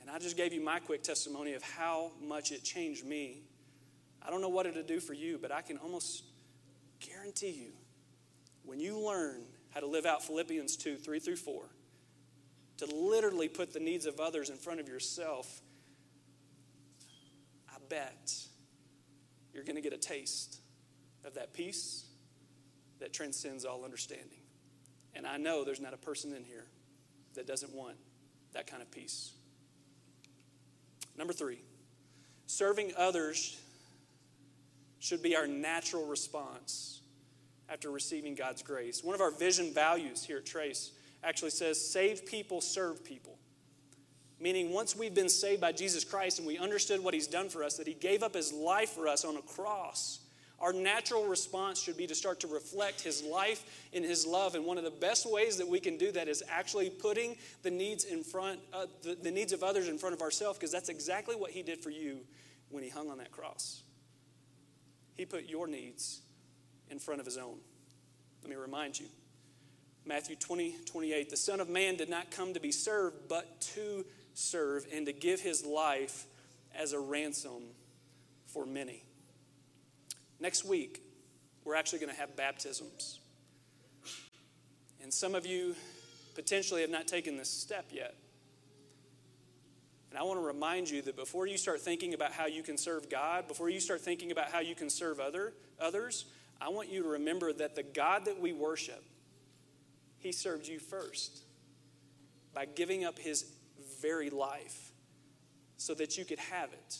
And 0.00 0.08
I 0.08 0.18
just 0.18 0.38
gave 0.38 0.54
you 0.54 0.64
my 0.64 0.78
quick 0.78 1.02
testimony 1.02 1.52
of 1.52 1.62
how 1.62 2.12
much 2.22 2.50
it 2.50 2.64
changed 2.64 3.04
me. 3.04 3.42
I 4.22 4.30
don't 4.30 4.40
know 4.40 4.48
what 4.48 4.64
it'll 4.64 4.82
do 4.82 5.00
for 5.00 5.12
you, 5.12 5.38
but 5.40 5.52
I 5.52 5.60
can 5.60 5.76
almost 5.76 6.24
guarantee 6.98 7.50
you 7.50 7.72
when 8.70 8.78
you 8.78 9.00
learn 9.00 9.42
how 9.70 9.80
to 9.80 9.86
live 9.88 10.06
out 10.06 10.22
Philippians 10.22 10.76
2 10.76 10.94
3 10.94 11.18
through 11.18 11.34
4, 11.34 11.60
to 12.76 12.86
literally 12.86 13.48
put 13.48 13.72
the 13.72 13.80
needs 13.80 14.06
of 14.06 14.20
others 14.20 14.48
in 14.48 14.54
front 14.54 14.78
of 14.78 14.86
yourself, 14.86 15.60
I 17.68 17.78
bet 17.88 18.32
you're 19.52 19.64
going 19.64 19.74
to 19.74 19.82
get 19.82 19.92
a 19.92 19.98
taste 19.98 20.60
of 21.24 21.34
that 21.34 21.52
peace 21.52 22.04
that 23.00 23.12
transcends 23.12 23.64
all 23.64 23.84
understanding. 23.84 24.38
And 25.16 25.26
I 25.26 25.36
know 25.36 25.64
there's 25.64 25.80
not 25.80 25.92
a 25.92 25.98
person 25.98 26.32
in 26.32 26.44
here 26.44 26.68
that 27.34 27.48
doesn't 27.48 27.74
want 27.74 27.96
that 28.52 28.68
kind 28.68 28.82
of 28.82 28.90
peace. 28.92 29.32
Number 31.18 31.32
three, 31.32 31.58
serving 32.46 32.92
others 32.96 33.60
should 35.00 35.24
be 35.24 35.34
our 35.34 35.48
natural 35.48 36.06
response 36.06 36.99
after 37.70 37.90
receiving 37.90 38.34
God's 38.34 38.62
grace. 38.62 39.04
One 39.04 39.14
of 39.14 39.20
our 39.20 39.30
vision 39.30 39.72
values 39.72 40.24
here 40.24 40.38
at 40.38 40.46
Trace 40.46 40.90
actually 41.22 41.50
says 41.50 41.80
save 41.80 42.26
people, 42.26 42.60
serve 42.60 43.04
people. 43.04 43.38
Meaning, 44.40 44.72
once 44.72 44.96
we've 44.96 45.14
been 45.14 45.28
saved 45.28 45.60
by 45.60 45.72
Jesus 45.72 46.02
Christ 46.02 46.38
and 46.38 46.48
we 46.48 46.58
understood 46.58 47.04
what 47.04 47.12
He's 47.12 47.26
done 47.26 47.50
for 47.50 47.62
us, 47.62 47.76
that 47.76 47.86
He 47.86 47.94
gave 47.94 48.22
up 48.22 48.34
His 48.34 48.52
life 48.52 48.90
for 48.90 49.06
us 49.06 49.24
on 49.24 49.36
a 49.36 49.42
cross, 49.42 50.20
our 50.58 50.72
natural 50.72 51.26
response 51.26 51.80
should 51.80 51.96
be 51.96 52.06
to 52.06 52.14
start 52.14 52.40
to 52.40 52.46
reflect 52.46 53.02
His 53.02 53.22
life 53.22 53.64
and 53.92 54.04
His 54.04 54.26
love. 54.26 54.54
And 54.54 54.64
one 54.64 54.78
of 54.78 54.84
the 54.84 54.90
best 54.90 55.30
ways 55.30 55.58
that 55.58 55.68
we 55.68 55.78
can 55.78 55.98
do 55.98 56.10
that 56.12 56.26
is 56.26 56.42
actually 56.48 56.88
putting 56.88 57.36
the 57.62 57.70
needs 57.70 58.04
in 58.04 58.24
front, 58.24 58.60
uh, 58.72 58.86
the, 59.02 59.14
the 59.14 59.30
needs 59.30 59.52
of 59.52 59.62
others 59.62 59.88
in 59.88 59.98
front 59.98 60.14
of 60.14 60.22
ourselves, 60.22 60.58
because 60.58 60.72
that's 60.72 60.88
exactly 60.88 61.36
what 61.36 61.50
He 61.50 61.62
did 61.62 61.82
for 61.82 61.90
you 61.90 62.20
when 62.70 62.82
He 62.82 62.88
hung 62.88 63.10
on 63.10 63.18
that 63.18 63.30
cross. 63.30 63.82
He 65.14 65.26
put 65.26 65.50
your 65.50 65.66
needs 65.66 66.22
in 66.90 66.98
front 66.98 67.20
of 67.20 67.26
his 67.26 67.36
own. 67.36 67.58
Let 68.42 68.50
me 68.50 68.56
remind 68.56 68.98
you 68.98 69.06
Matthew 70.04 70.36
20, 70.36 70.76
28. 70.86 71.30
The 71.30 71.36
Son 71.36 71.60
of 71.60 71.68
Man 71.68 71.96
did 71.96 72.08
not 72.08 72.30
come 72.30 72.54
to 72.54 72.60
be 72.60 72.72
served, 72.72 73.28
but 73.28 73.60
to 73.74 74.04
serve 74.34 74.86
and 74.92 75.06
to 75.06 75.12
give 75.12 75.40
his 75.40 75.64
life 75.64 76.26
as 76.74 76.92
a 76.92 77.00
ransom 77.00 77.62
for 78.46 78.64
many. 78.66 79.04
Next 80.40 80.64
week, 80.64 81.02
we're 81.64 81.74
actually 81.74 81.98
going 81.98 82.12
to 82.12 82.18
have 82.18 82.34
baptisms. 82.36 83.20
And 85.02 85.12
some 85.12 85.34
of 85.34 85.46
you 85.46 85.74
potentially 86.34 86.80
have 86.80 86.90
not 86.90 87.06
taken 87.06 87.36
this 87.36 87.50
step 87.50 87.86
yet. 87.92 88.14
And 90.10 90.18
I 90.18 90.22
want 90.24 90.40
to 90.40 90.44
remind 90.44 90.90
you 90.90 91.02
that 91.02 91.14
before 91.14 91.46
you 91.46 91.56
start 91.56 91.80
thinking 91.80 92.14
about 92.14 92.32
how 92.32 92.46
you 92.46 92.62
can 92.62 92.76
serve 92.76 93.08
God, 93.08 93.46
before 93.46 93.68
you 93.68 93.78
start 93.78 94.00
thinking 94.00 94.32
about 94.32 94.50
how 94.50 94.60
you 94.60 94.74
can 94.74 94.90
serve 94.90 95.20
other, 95.20 95.52
others, 95.78 96.24
I 96.60 96.68
want 96.68 96.90
you 96.90 97.02
to 97.02 97.08
remember 97.08 97.52
that 97.52 97.74
the 97.74 97.82
God 97.82 98.26
that 98.26 98.40
we 98.40 98.52
worship, 98.52 99.02
He 100.18 100.32
served 100.32 100.68
you 100.68 100.78
first 100.78 101.42
by 102.54 102.66
giving 102.66 103.04
up 103.04 103.18
His 103.18 103.46
very 104.00 104.30
life 104.30 104.92
so 105.76 105.94
that 105.94 106.18
you 106.18 106.24
could 106.24 106.38
have 106.38 106.72
it. 106.72 106.98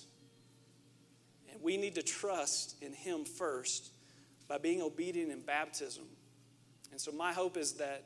And 1.52 1.62
we 1.62 1.76
need 1.76 1.96
to 1.96 2.02
trust 2.02 2.82
in 2.82 2.92
Him 2.92 3.24
first 3.24 3.90
by 4.48 4.58
being 4.58 4.82
obedient 4.82 5.30
in 5.30 5.40
baptism. 5.40 6.04
And 6.90 7.00
so, 7.00 7.12
my 7.12 7.32
hope 7.32 7.56
is 7.56 7.74
that 7.74 8.04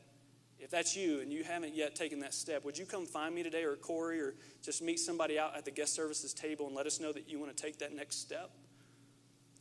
if 0.59 0.71
that's 0.71 0.97
you 0.97 1.21
and 1.21 1.33
you 1.33 1.45
haven't 1.45 1.75
yet 1.75 1.95
taken 1.95 2.21
that 2.21 2.35
step, 2.35 2.65
would 2.65 2.79
you 2.79 2.87
come 2.87 3.07
find 3.07 3.35
me 3.35 3.43
today 3.43 3.65
or 3.65 3.77
Corey 3.77 4.21
or 4.21 4.35
just 4.63 4.83
meet 4.83 4.99
somebody 4.99 5.39
out 5.39 5.57
at 5.57 5.65
the 5.65 5.71
guest 5.71 5.95
services 5.95 6.33
table 6.33 6.67
and 6.67 6.75
let 6.75 6.87
us 6.87 7.01
know 7.01 7.13
that 7.13 7.29
you 7.29 7.39
want 7.39 7.55
to 7.55 7.63
take 7.63 7.79
that 7.79 7.95
next 7.95 8.21
step? 8.21 8.51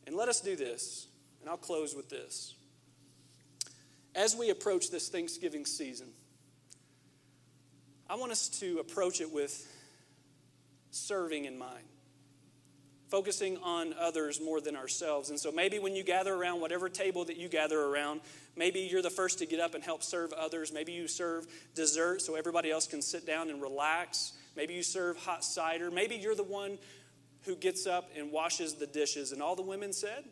And 0.06 0.16
let 0.16 0.30
us 0.30 0.42
do 0.42 0.56
this, 0.56 1.08
and 1.44 1.50
I'll 1.50 1.58
close 1.58 1.94
with 1.96 2.10
this. 2.10 2.56
As 4.16 4.36
we 4.36 4.50
approach 4.50 4.90
this 4.90 5.10
Thanksgiving 5.10 5.66
season, 5.66 6.08
I 8.10 8.16
want 8.16 8.32
us 8.32 8.48
to 8.60 8.80
approach 8.80 9.22
it 9.22 9.32
with 9.32 9.70
serving 10.92 11.46
in 11.46 11.58
mind 11.58 11.84
focusing 13.14 13.58
on 13.58 13.94
others 14.00 14.42
more 14.42 14.60
than 14.60 14.76
ourselves. 14.76 15.30
And 15.30 15.40
so 15.40 15.52
maybe 15.52 15.78
when 15.78 15.96
you 15.96 16.04
gather 16.04 16.34
around 16.34 16.62
whatever 16.62 16.90
table 16.90 17.24
that 17.26 17.38
you 17.38 17.48
gather 17.48 17.80
around, 17.80 18.22
maybe 18.56 18.80
you're 18.80 19.04
the 19.04 19.12
first 19.12 19.38
to 19.38 19.46
get 19.46 19.60
up 19.60 19.76
and 19.76 19.84
help 19.84 20.02
serve 20.02 20.34
others. 20.34 20.74
Maybe 20.74 20.94
you 20.94 21.08
serve 21.08 21.46
dessert 21.76 22.24
so 22.24 22.34
everybody 22.34 22.72
else 22.72 22.88
can 22.88 23.04
sit 23.04 23.24
down 23.28 23.52
and 23.52 23.62
relax. 23.62 24.34
Maybe 24.56 24.74
you 24.74 24.82
serve 24.82 25.16
hot 25.18 25.44
cider. 25.44 25.92
Maybe 25.92 26.16
you're 26.16 26.34
the 26.34 26.42
one 26.42 26.80
who 27.44 27.56
gets 27.56 27.86
up 27.86 28.10
and 28.18 28.32
washes 28.32 28.74
the 28.74 28.88
dishes. 28.88 29.32
And 29.32 29.44
all 29.44 29.56
the 29.56 29.62
women 29.62 29.94
said, 29.94 30.24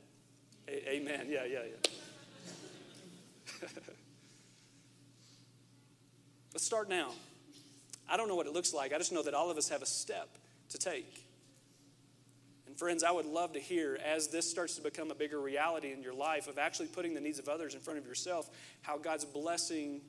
Amen. 0.72 1.28
Yeah, 1.28 1.46
yeah, 1.46 1.60
yeah. 1.70 3.68
Let's 6.54 6.66
start 6.66 6.90
now. 6.90 7.12
I 8.10 8.18
don't 8.18 8.28
know 8.28 8.36
what 8.36 8.48
it 8.48 8.54
looks 8.54 8.74
like. 8.74 8.94
I 8.94 8.98
just 8.98 9.12
know 9.12 9.24
that 9.24 9.34
all 9.34 9.52
of 9.52 9.58
us 9.58 9.70
have 9.70 9.82
a 9.82 9.86
step 9.86 10.30
to 10.70 10.78
take. 10.78 11.26
And 12.68 12.78
friends, 12.78 13.04
I 13.04 13.12
would 13.12 13.26
love 13.26 13.54
to 13.54 13.60
hear 13.60 14.00
as 14.06 14.30
this 14.30 14.50
starts 14.50 14.76
to 14.76 14.82
become 14.82 15.12
a 15.12 15.16
bigger 15.16 15.40
reality 15.40 15.92
in 15.92 16.02
your 16.02 16.14
life 16.14 16.48
of 16.48 16.58
actually 16.58 16.88
putting 16.88 17.14
the 17.14 17.22
needs 17.22 17.38
of 17.38 17.50
others 17.50 17.74
in 17.74 17.82
front 17.82 18.00
of 18.00 18.06
yourself, 18.06 18.50
how 18.82 18.98
God's 18.98 19.26
blessing 19.26 20.02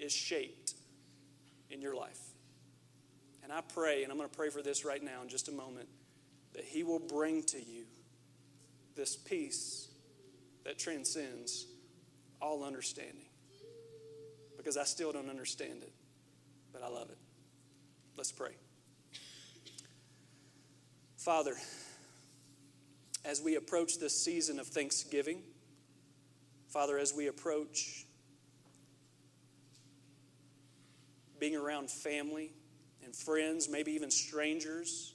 is 0.00 0.12
shaped 0.12 0.74
in 1.70 1.80
your 1.80 1.94
life. 1.94 2.18
And 3.44 3.52
I 3.52 3.60
pray, 3.60 4.02
and 4.02 4.10
I'm 4.10 4.18
going 4.18 4.28
to 4.28 4.36
pray 4.36 4.50
for 4.50 4.62
this 4.62 4.84
right 4.84 5.02
now 5.02 5.22
in 5.22 5.28
just 5.28 5.48
a 5.48 5.52
moment, 5.52 5.88
that 6.54 6.64
He 6.64 6.82
will 6.82 6.98
bring 6.98 7.42
to 7.44 7.58
you 7.58 7.84
this 8.96 9.16
peace 9.16 9.88
that 10.64 10.78
transcends 10.78 11.66
all 12.40 12.64
understanding. 12.64 13.26
Because 14.56 14.76
I 14.76 14.84
still 14.84 15.12
don't 15.12 15.28
understand 15.28 15.82
it, 15.82 15.92
but 16.72 16.82
I 16.82 16.88
love 16.88 17.10
it. 17.10 17.18
Let's 18.16 18.32
pray. 18.32 18.52
Father, 21.16 21.54
as 23.24 23.40
we 23.40 23.56
approach 23.56 23.98
this 23.98 24.20
season 24.20 24.58
of 24.58 24.66
Thanksgiving, 24.66 25.42
Father, 26.68 26.98
as 26.98 27.12
we 27.14 27.28
approach 27.28 28.06
being 31.38 31.56
around 31.56 31.90
family 31.90 32.52
and 33.04 33.14
friends, 33.14 33.68
maybe 33.68 33.92
even 33.92 34.10
strangers, 34.10 35.14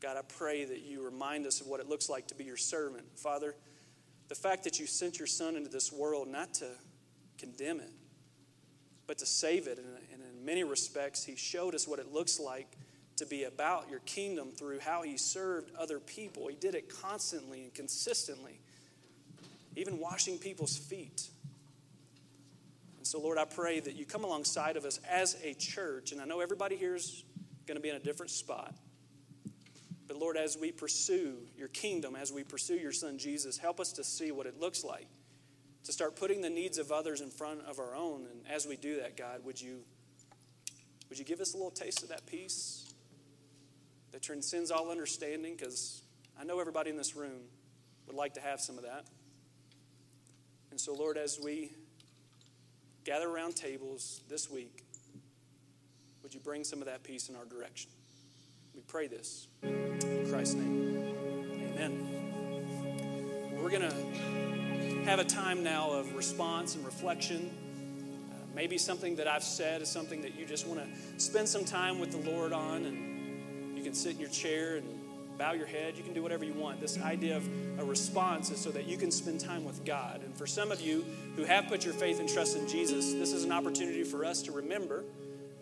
God, 0.00 0.16
I 0.16 0.22
pray 0.22 0.64
that 0.64 0.82
you 0.82 1.04
remind 1.04 1.46
us 1.46 1.60
of 1.60 1.66
what 1.66 1.80
it 1.80 1.88
looks 1.88 2.08
like 2.08 2.28
to 2.28 2.34
be 2.34 2.44
your 2.44 2.56
servant. 2.56 3.04
Father, 3.18 3.54
the 4.28 4.34
fact 4.34 4.64
that 4.64 4.78
you 4.78 4.86
sent 4.86 5.18
your 5.18 5.26
son 5.26 5.56
into 5.56 5.68
this 5.68 5.92
world 5.92 6.28
not 6.28 6.54
to 6.54 6.68
condemn 7.38 7.80
it, 7.80 7.90
but 9.06 9.18
to 9.18 9.26
save 9.26 9.66
it. 9.66 9.78
And 9.78 10.22
in 10.22 10.44
many 10.44 10.62
respects, 10.62 11.24
he 11.24 11.34
showed 11.34 11.74
us 11.74 11.88
what 11.88 11.98
it 11.98 12.12
looks 12.12 12.38
like 12.38 12.76
to 13.16 13.26
be 13.26 13.44
about 13.44 13.90
your 13.90 13.98
kingdom 14.00 14.50
through 14.50 14.78
how 14.78 15.02
he 15.02 15.16
served 15.16 15.72
other 15.76 15.98
people. 15.98 16.46
He 16.46 16.54
did 16.54 16.76
it 16.76 16.88
constantly 16.88 17.64
and 17.64 17.74
consistently, 17.74 18.60
even 19.74 19.98
washing 19.98 20.38
people's 20.38 20.76
feet. 20.76 21.28
And 22.98 23.06
so, 23.06 23.20
Lord, 23.20 23.38
I 23.38 23.44
pray 23.44 23.80
that 23.80 23.96
you 23.96 24.04
come 24.04 24.22
alongside 24.22 24.76
of 24.76 24.84
us 24.84 25.00
as 25.10 25.36
a 25.42 25.54
church. 25.54 26.12
And 26.12 26.20
I 26.20 26.24
know 26.24 26.40
everybody 26.40 26.76
here 26.76 26.94
is 26.94 27.24
going 27.66 27.76
to 27.76 27.82
be 27.82 27.88
in 27.88 27.96
a 27.96 28.00
different 28.00 28.30
spot. 28.30 28.74
Lord, 30.28 30.36
as 30.36 30.58
we 30.58 30.72
pursue 30.72 31.36
your 31.56 31.68
kingdom, 31.68 32.14
as 32.14 32.30
we 32.30 32.44
pursue 32.44 32.76
your 32.76 32.92
son 32.92 33.16
Jesus, 33.16 33.56
help 33.56 33.80
us 33.80 33.92
to 33.92 34.04
see 34.04 34.30
what 34.30 34.44
it 34.44 34.60
looks 34.60 34.84
like 34.84 35.06
to 35.84 35.92
start 35.92 36.16
putting 36.16 36.42
the 36.42 36.50
needs 36.50 36.76
of 36.76 36.92
others 36.92 37.22
in 37.22 37.30
front 37.30 37.62
of 37.62 37.78
our 37.78 37.94
own. 37.94 38.26
And 38.30 38.42
as 38.46 38.66
we 38.66 38.76
do 38.76 39.00
that, 39.00 39.16
God, 39.16 39.42
would 39.46 39.58
you 39.58 39.78
would 41.08 41.18
you 41.18 41.24
give 41.24 41.40
us 41.40 41.54
a 41.54 41.56
little 41.56 41.70
taste 41.70 42.02
of 42.02 42.10
that 42.10 42.26
peace? 42.26 42.92
that 44.12 44.22
transcends 44.22 44.70
all 44.70 44.90
understanding 44.90 45.54
because 45.56 46.02
I 46.38 46.44
know 46.44 46.60
everybody 46.60 46.90
in 46.90 46.96
this 46.96 47.16
room 47.16 47.40
would 48.06 48.16
like 48.16 48.34
to 48.34 48.40
have 48.40 48.60
some 48.60 48.76
of 48.78 48.84
that. 48.84 49.06
And 50.70 50.80
so, 50.80 50.94
Lord, 50.94 51.16
as 51.16 51.38
we 51.42 51.72
gather 53.04 53.28
around 53.28 53.56
tables 53.56 54.22
this 54.28 54.50
week, 54.50 54.84
would 56.22 56.34
you 56.34 56.40
bring 56.40 56.64
some 56.64 56.80
of 56.80 56.86
that 56.86 57.02
peace 57.02 57.28
in 57.28 57.36
our 57.36 57.44
direction? 57.44 57.90
We 58.74 58.82
pray 58.82 59.06
this 59.08 59.48
Christ's 60.30 60.56
name. 60.56 61.14
Amen. 61.74 62.06
We're 63.60 63.70
going 63.70 63.88
to 63.88 65.04
have 65.04 65.20
a 65.20 65.24
time 65.24 65.64
now 65.64 65.90
of 65.90 66.14
response 66.14 66.74
and 66.74 66.84
reflection. 66.84 67.50
Uh, 68.30 68.34
maybe 68.54 68.76
something 68.76 69.16
that 69.16 69.26
I've 69.26 69.42
said 69.42 69.80
is 69.80 69.88
something 69.88 70.20
that 70.22 70.38
you 70.38 70.44
just 70.44 70.66
want 70.66 70.80
to 70.80 71.20
spend 71.20 71.48
some 71.48 71.64
time 71.64 71.98
with 71.98 72.10
the 72.10 72.30
Lord 72.30 72.52
on, 72.52 72.84
and 72.84 73.76
you 73.76 73.82
can 73.82 73.94
sit 73.94 74.12
in 74.12 74.20
your 74.20 74.28
chair 74.28 74.76
and 74.76 74.86
bow 75.38 75.52
your 75.52 75.66
head. 75.66 75.96
You 75.96 76.02
can 76.02 76.12
do 76.12 76.22
whatever 76.22 76.44
you 76.44 76.52
want. 76.52 76.78
This 76.78 77.00
idea 77.00 77.38
of 77.38 77.48
a 77.78 77.84
response 77.84 78.50
is 78.50 78.60
so 78.60 78.70
that 78.72 78.84
you 78.84 78.98
can 78.98 79.10
spend 79.10 79.40
time 79.40 79.64
with 79.64 79.82
God. 79.86 80.20
And 80.22 80.36
for 80.36 80.46
some 80.46 80.70
of 80.70 80.82
you 80.82 81.06
who 81.36 81.44
have 81.44 81.68
put 81.68 81.86
your 81.86 81.94
faith 81.94 82.20
and 82.20 82.28
trust 82.28 82.54
in 82.54 82.68
Jesus, 82.68 83.14
this 83.14 83.32
is 83.32 83.44
an 83.44 83.52
opportunity 83.52 84.04
for 84.04 84.26
us 84.26 84.42
to 84.42 84.52
remember 84.52 85.04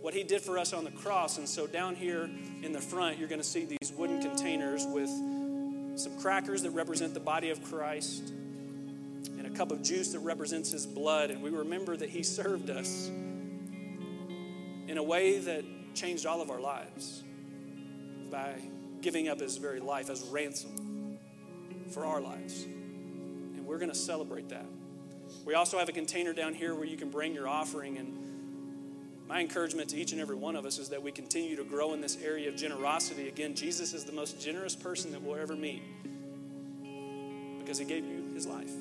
what 0.07 0.14
He 0.14 0.23
did 0.23 0.40
for 0.40 0.57
us 0.57 0.73
on 0.73 0.85
the 0.85 0.92
cross. 0.92 1.37
And 1.37 1.49
so 1.49 1.66
down 1.66 1.97
here 1.97 2.31
in 2.62 2.71
the 2.71 2.81
front, 2.81 3.19
you're 3.19 3.27
going 3.27 3.40
to 3.40 3.45
see 3.45 3.64
these 3.64 3.92
wooden 3.92 4.23
containers 4.23 4.87
with 4.87 5.11
some 5.99 6.16
crackers 6.21 6.62
that 6.62 6.71
represent 6.71 7.12
the 7.12 7.19
body 7.19 7.51
of 7.51 7.61
Christ 7.64 8.33
and 9.37 9.45
a 9.45 9.51
cup 9.51 9.73
of 9.73 9.83
juice 9.83 10.12
that 10.12 10.21
represents 10.21 10.71
His 10.71 10.87
blood. 10.87 11.33
And 11.33 11.42
we 11.42 11.51
remember 11.51 11.97
that 11.97 12.09
He 12.09 12.23
served 12.23 12.71
us 12.71 13.09
in 13.09 14.97
a 14.97 15.03
way 15.03 15.40
that 15.40 15.64
changed 15.97 16.25
all 16.25 16.40
of 16.40 16.51
our 16.51 16.61
lives 16.61 17.25
by 18.31 18.55
giving 19.01 19.27
up 19.27 19.40
his 19.40 19.57
very 19.57 19.81
life 19.81 20.09
as 20.09 20.23
ransom 20.29 21.19
for 21.90 22.07
our 22.07 22.21
lives. 22.21 22.62
And 22.62 23.66
we're 23.66 23.79
going 23.79 23.90
to 23.90 23.99
celebrate 23.99 24.51
that. 24.51 24.66
We 25.45 25.55
also 25.55 25.81
have 25.81 25.88
a 25.88 25.92
container 25.92 26.33
down 26.33 26.55
here 26.55 26.77
where 26.77 26.87
you 26.87 26.97
can 26.97 27.11
bring 27.11 27.35
your 27.35 27.49
offering. 27.49 27.99
And 27.99 28.36
my 29.29 29.41
encouragement 29.41 29.91
to 29.91 29.97
each 29.97 30.12
and 30.12 30.21
every 30.21 30.37
one 30.37 30.55
of 30.57 30.65
us 30.65 30.79
is 30.79 30.89
that 30.91 31.03
we 31.03 31.11
continue 31.11 31.57
to 31.57 31.65
grow 31.65 31.95
in 31.95 32.01
this 32.01 32.19
area 32.23 32.49
of 32.49 32.57
generosity. 32.57 33.29
Again, 33.29 33.55
Jesus 33.55 33.93
is 33.93 34.05
the 34.05 34.12
most 34.12 34.41
generous 34.41 34.77
person 34.77 35.11
that 35.12 35.23
we'll 35.23 35.37
ever 35.37 35.57
meet 35.57 35.83
because 37.59 37.79
he 37.79 37.85
gave 37.85 38.05
you 38.05 38.33
his 38.35 38.47
life. 38.47 38.73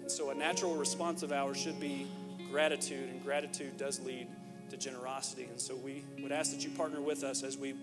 And 0.00 0.10
so 0.10 0.30
a 0.30 0.34
natural 0.34 0.74
response 0.76 1.22
of 1.22 1.32
ours 1.32 1.58
should 1.58 1.78
be 1.78 2.06
gratitude, 2.50 3.10
and 3.10 3.22
gratitude 3.22 3.76
does 3.76 4.00
lead 4.00 4.26
to 4.70 4.76
generosity. 4.78 5.44
And 5.44 5.60
so 5.60 5.76
we 5.76 6.04
would 6.22 6.32
ask 6.32 6.50
that 6.52 6.64
you 6.64 6.70
partner 6.70 7.00
with 7.00 7.24
us 7.24 7.42
as 7.42 7.58
we 7.58 7.74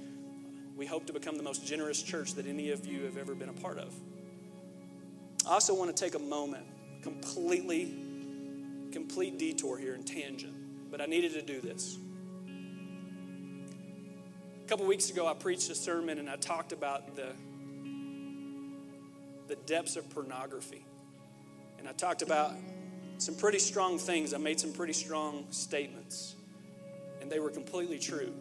we 0.75 0.85
hope 0.85 1.05
to 1.05 1.11
become 1.11 1.35
the 1.35 1.43
most 1.43 1.65
generous 1.65 2.01
church 2.01 2.35
that 2.35 2.47
any 2.47 2.71
of 2.71 2.85
you 2.85 3.03
have 3.03 3.17
ever 3.17 3.35
been 3.35 3.49
a 3.49 3.53
part 3.53 3.77
of. 3.77 3.93
I 5.45 5.51
also 5.51 5.73
want 5.75 5.93
to 5.93 6.03
take 6.03 6.15
a 6.15 6.19
moment, 6.19 6.65
completely, 7.01 7.93
complete 8.93 9.37
detour 9.37 9.77
here 9.77 9.93
and 9.93 10.07
tangent, 10.07 10.53
but 10.89 11.01
I 11.01 11.05
needed 11.05 11.33
to 11.33 11.41
do 11.41 11.61
this. 11.61 11.97
A 14.63 14.67
couple 14.67 14.85
weeks 14.85 15.09
ago, 15.09 15.27
I 15.27 15.33
preached 15.33 15.69
a 15.69 15.75
sermon 15.75 16.19
and 16.19 16.29
I 16.29 16.35
talked 16.35 16.71
about 16.71 17.15
the, 17.15 17.33
the 19.47 19.55
depths 19.65 19.95
of 19.95 20.09
pornography. 20.09 20.85
And 21.79 21.87
I 21.87 21.93
talked 21.93 22.21
about 22.21 22.53
some 23.19 23.35
pretty 23.35 23.59
strong 23.59 23.97
things. 23.97 24.33
I 24.33 24.37
made 24.37 24.59
some 24.59 24.71
pretty 24.71 24.93
strong 24.93 25.45
statements, 25.49 26.35
and 27.21 27.29
they 27.29 27.39
were 27.39 27.49
completely 27.49 27.99
true. 27.99 28.33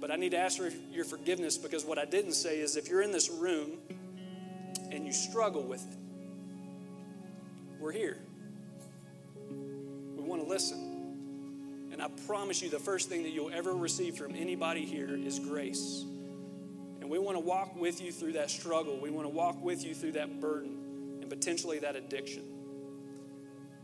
But 0.00 0.10
I 0.10 0.16
need 0.16 0.30
to 0.30 0.38
ask 0.38 0.56
for 0.58 0.70
your 0.90 1.04
forgiveness 1.04 1.58
because 1.58 1.84
what 1.84 1.98
I 1.98 2.04
didn't 2.04 2.32
say 2.32 2.58
is 2.58 2.76
if 2.76 2.88
you're 2.88 3.02
in 3.02 3.12
this 3.12 3.28
room 3.28 3.78
and 4.90 5.06
you 5.06 5.12
struggle 5.12 5.62
with 5.62 5.82
it, 5.82 5.98
we're 7.78 7.92
here. 7.92 8.18
We 9.50 10.22
want 10.22 10.42
to 10.42 10.48
listen. 10.48 10.89
And 11.92 12.00
I 12.00 12.08
promise 12.26 12.62
you, 12.62 12.70
the 12.70 12.78
first 12.78 13.08
thing 13.08 13.24
that 13.24 13.30
you'll 13.30 13.52
ever 13.52 13.74
receive 13.74 14.16
from 14.16 14.34
anybody 14.34 14.84
here 14.84 15.14
is 15.14 15.38
grace. 15.38 16.04
And 17.00 17.10
we 17.10 17.18
want 17.18 17.36
to 17.36 17.40
walk 17.40 17.74
with 17.78 18.00
you 18.00 18.12
through 18.12 18.32
that 18.34 18.50
struggle. 18.50 18.98
We 19.00 19.10
want 19.10 19.26
to 19.26 19.34
walk 19.34 19.62
with 19.62 19.84
you 19.84 19.94
through 19.94 20.12
that 20.12 20.40
burden 20.40 21.18
and 21.20 21.28
potentially 21.28 21.80
that 21.80 21.96
addiction. 21.96 22.44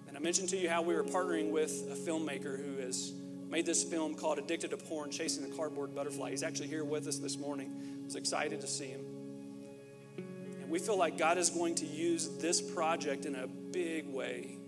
And 0.06 0.16
I 0.16 0.20
mentioned 0.20 0.50
to 0.50 0.56
you 0.56 0.68
how 0.70 0.82
we 0.82 0.94
were 0.94 1.04
partnering 1.04 1.50
with 1.50 1.72
a 1.90 1.94
filmmaker 1.94 2.62
who 2.62 2.80
has 2.82 3.12
made 3.48 3.66
this 3.66 3.84
film 3.84 4.14
called 4.14 4.38
Addicted 4.38 4.70
to 4.70 4.76
Porn 4.76 5.10
Chasing 5.10 5.48
the 5.48 5.54
Cardboard 5.56 5.94
Butterfly. 5.94 6.30
He's 6.30 6.42
actually 6.42 6.68
here 6.68 6.84
with 6.84 7.06
us 7.06 7.18
this 7.18 7.36
morning. 7.36 7.72
I 8.02 8.04
was 8.04 8.16
excited 8.16 8.60
to 8.60 8.66
see 8.66 8.86
him. 8.86 9.04
And 10.60 10.70
we 10.70 10.78
feel 10.78 10.96
like 10.96 11.18
God 11.18 11.38
is 11.38 11.50
going 11.50 11.74
to 11.76 11.86
use 11.86 12.28
this 12.38 12.60
project 12.60 13.24
in 13.24 13.34
a 13.34 13.46
big 13.46 14.08
way. 14.08 14.58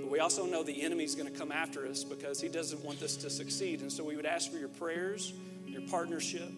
But 0.00 0.10
we 0.10 0.20
also 0.20 0.46
know 0.46 0.62
the 0.62 0.82
enemy's 0.82 1.14
going 1.14 1.30
to 1.30 1.36
come 1.36 1.50
after 1.50 1.86
us 1.86 2.04
because 2.04 2.40
he 2.40 2.48
doesn't 2.48 2.84
want 2.84 3.00
this 3.00 3.16
to 3.16 3.30
succeed. 3.30 3.80
And 3.80 3.90
so 3.90 4.04
we 4.04 4.16
would 4.16 4.26
ask 4.26 4.50
for 4.50 4.58
your 4.58 4.68
prayers, 4.68 5.32
your 5.66 5.82
partnership. 5.82 6.50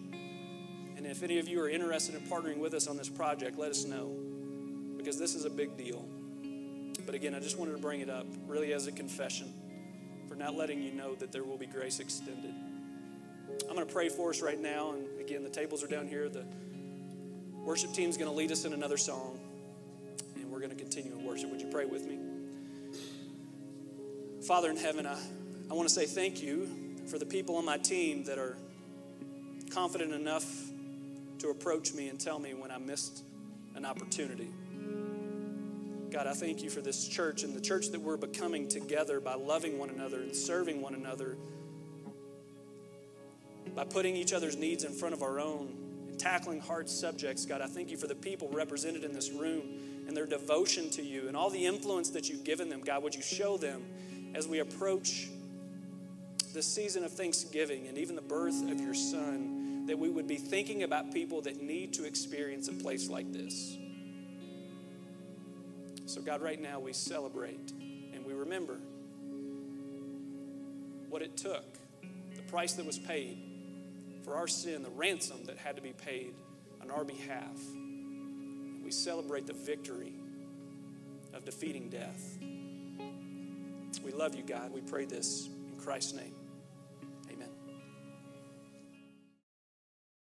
And 0.95 1.05
if 1.05 1.23
any 1.23 1.39
of 1.39 1.47
you 1.47 1.59
are 1.61 1.69
interested 1.69 2.15
in 2.15 2.21
partnering 2.21 2.59
with 2.59 2.73
us 2.75 2.87
on 2.87 2.97
this 2.97 3.09
project, 3.09 3.57
let 3.57 3.71
us 3.71 3.85
know 3.85 4.15
because 4.95 5.17
this 5.17 5.33
is 5.33 5.45
a 5.45 5.49
big 5.49 5.75
deal. 5.75 6.05
But 7.05 7.15
again, 7.15 7.33
I 7.33 7.39
just 7.39 7.57
wanted 7.57 7.71
to 7.71 7.79
bring 7.79 8.01
it 8.01 8.09
up 8.09 8.27
really 8.47 8.73
as 8.73 8.85
a 8.85 8.91
confession 8.91 9.51
for 10.27 10.35
not 10.35 10.55
letting 10.55 10.81
you 10.83 10.91
know 10.91 11.15
that 11.15 11.31
there 11.31 11.43
will 11.43 11.57
be 11.57 11.65
grace 11.65 11.99
extended. 11.99 12.53
I'm 13.67 13.75
going 13.75 13.87
to 13.87 13.91
pray 13.91 14.09
for 14.09 14.29
us 14.29 14.41
right 14.41 14.59
now. 14.59 14.93
And 14.93 15.19
again, 15.19 15.43
the 15.43 15.49
tables 15.49 15.83
are 15.83 15.87
down 15.87 16.07
here. 16.07 16.29
The 16.29 16.45
worship 17.55 17.93
team 17.93 18.09
is 18.09 18.17
going 18.17 18.29
to 18.29 18.37
lead 18.37 18.51
us 18.51 18.65
in 18.65 18.73
another 18.73 18.97
song. 18.97 19.39
And 20.35 20.51
we're 20.51 20.59
going 20.59 20.69
to 20.69 20.77
continue 20.77 21.11
in 21.11 21.25
worship. 21.25 21.49
Would 21.49 21.61
you 21.61 21.67
pray 21.67 21.85
with 21.85 22.05
me? 22.05 22.19
Father 24.45 24.71
in 24.71 24.77
heaven, 24.77 25.05
I, 25.05 25.19
I 25.69 25.73
want 25.75 25.87
to 25.87 25.93
say 25.93 26.07
thank 26.07 26.41
you 26.41 26.67
for 27.05 27.19
the 27.19 27.27
people 27.27 27.57
on 27.57 27.65
my 27.65 27.77
team 27.77 28.23
that 28.23 28.39
are 28.39 28.57
confident 29.71 30.13
enough 30.13 30.45
to 31.39 31.49
approach 31.49 31.93
me 31.93 32.07
and 32.07 32.19
tell 32.19 32.39
me 32.39 32.55
when 32.55 32.71
I 32.71 32.79
missed 32.79 33.23
an 33.75 33.85
opportunity. 33.85 34.49
God, 36.09 36.25
I 36.25 36.33
thank 36.33 36.63
you 36.63 36.71
for 36.71 36.81
this 36.81 37.07
church 37.07 37.43
and 37.43 37.55
the 37.55 37.61
church 37.61 37.89
that 37.89 38.01
we're 38.01 38.17
becoming 38.17 38.67
together 38.67 39.19
by 39.19 39.35
loving 39.35 39.77
one 39.77 39.91
another 39.91 40.21
and 40.21 40.35
serving 40.35 40.81
one 40.81 40.95
another, 40.95 41.37
by 43.75 43.83
putting 43.83 44.15
each 44.15 44.33
other's 44.33 44.57
needs 44.57 44.83
in 44.83 44.91
front 44.91 45.13
of 45.13 45.21
our 45.21 45.39
own 45.39 45.71
and 46.09 46.19
tackling 46.19 46.59
hard 46.59 46.89
subjects. 46.89 47.45
God, 47.45 47.61
I 47.61 47.67
thank 47.67 47.91
you 47.91 47.97
for 47.97 48.07
the 48.07 48.15
people 48.15 48.49
represented 48.49 49.03
in 49.03 49.13
this 49.13 49.29
room 49.29 50.05
and 50.07 50.17
their 50.17 50.25
devotion 50.25 50.89
to 50.91 51.03
you 51.03 51.27
and 51.27 51.37
all 51.37 51.51
the 51.51 51.67
influence 51.67 52.09
that 52.09 52.27
you've 52.27 52.43
given 52.43 52.69
them. 52.69 52.81
God, 52.81 53.03
would 53.03 53.13
you 53.13 53.21
show 53.21 53.55
them 53.55 53.85
as 54.33 54.47
we 54.47 54.59
approach 54.59 55.29
the 56.53 56.61
season 56.61 57.03
of 57.03 57.11
Thanksgiving 57.11 57.87
and 57.87 57.97
even 57.97 58.15
the 58.15 58.21
birth 58.21 58.69
of 58.69 58.79
your 58.79 58.93
son 58.93 59.85
that 59.87 59.97
we 59.97 60.09
would 60.09 60.27
be 60.27 60.37
thinking 60.37 60.83
about 60.83 61.11
people 61.11 61.41
that 61.41 61.61
need 61.61 61.93
to 61.93 62.05
experience 62.05 62.67
a 62.67 62.73
place 62.73 63.09
like 63.09 63.31
this. 63.31 63.77
So, 66.05 66.21
God, 66.21 66.41
right 66.41 66.61
now 66.61 66.79
we 66.79 66.93
celebrate 66.93 67.71
and 68.13 68.25
we 68.25 68.33
remember 68.33 68.77
what 71.09 71.21
it 71.21 71.35
took, 71.37 71.63
the 72.35 72.41
price 72.43 72.73
that 72.73 72.85
was 72.85 72.99
paid 72.99 73.37
for 74.23 74.35
our 74.35 74.47
sin, 74.47 74.83
the 74.83 74.89
ransom 74.89 75.45
that 75.45 75.57
had 75.57 75.75
to 75.77 75.81
be 75.81 75.93
paid 75.93 76.33
on 76.81 76.91
our 76.91 77.03
behalf. 77.03 77.57
We 78.83 78.91
celebrate 78.91 79.47
the 79.47 79.53
victory 79.53 80.13
of 81.33 81.45
defeating 81.45 81.89
death. 81.89 82.37
We 83.99 84.11
love 84.11 84.35
you, 84.35 84.43
God. 84.43 84.71
We 84.73 84.81
pray 84.81 85.05
this 85.05 85.49
in 85.71 85.79
Christ's 85.83 86.13
name. 86.13 86.33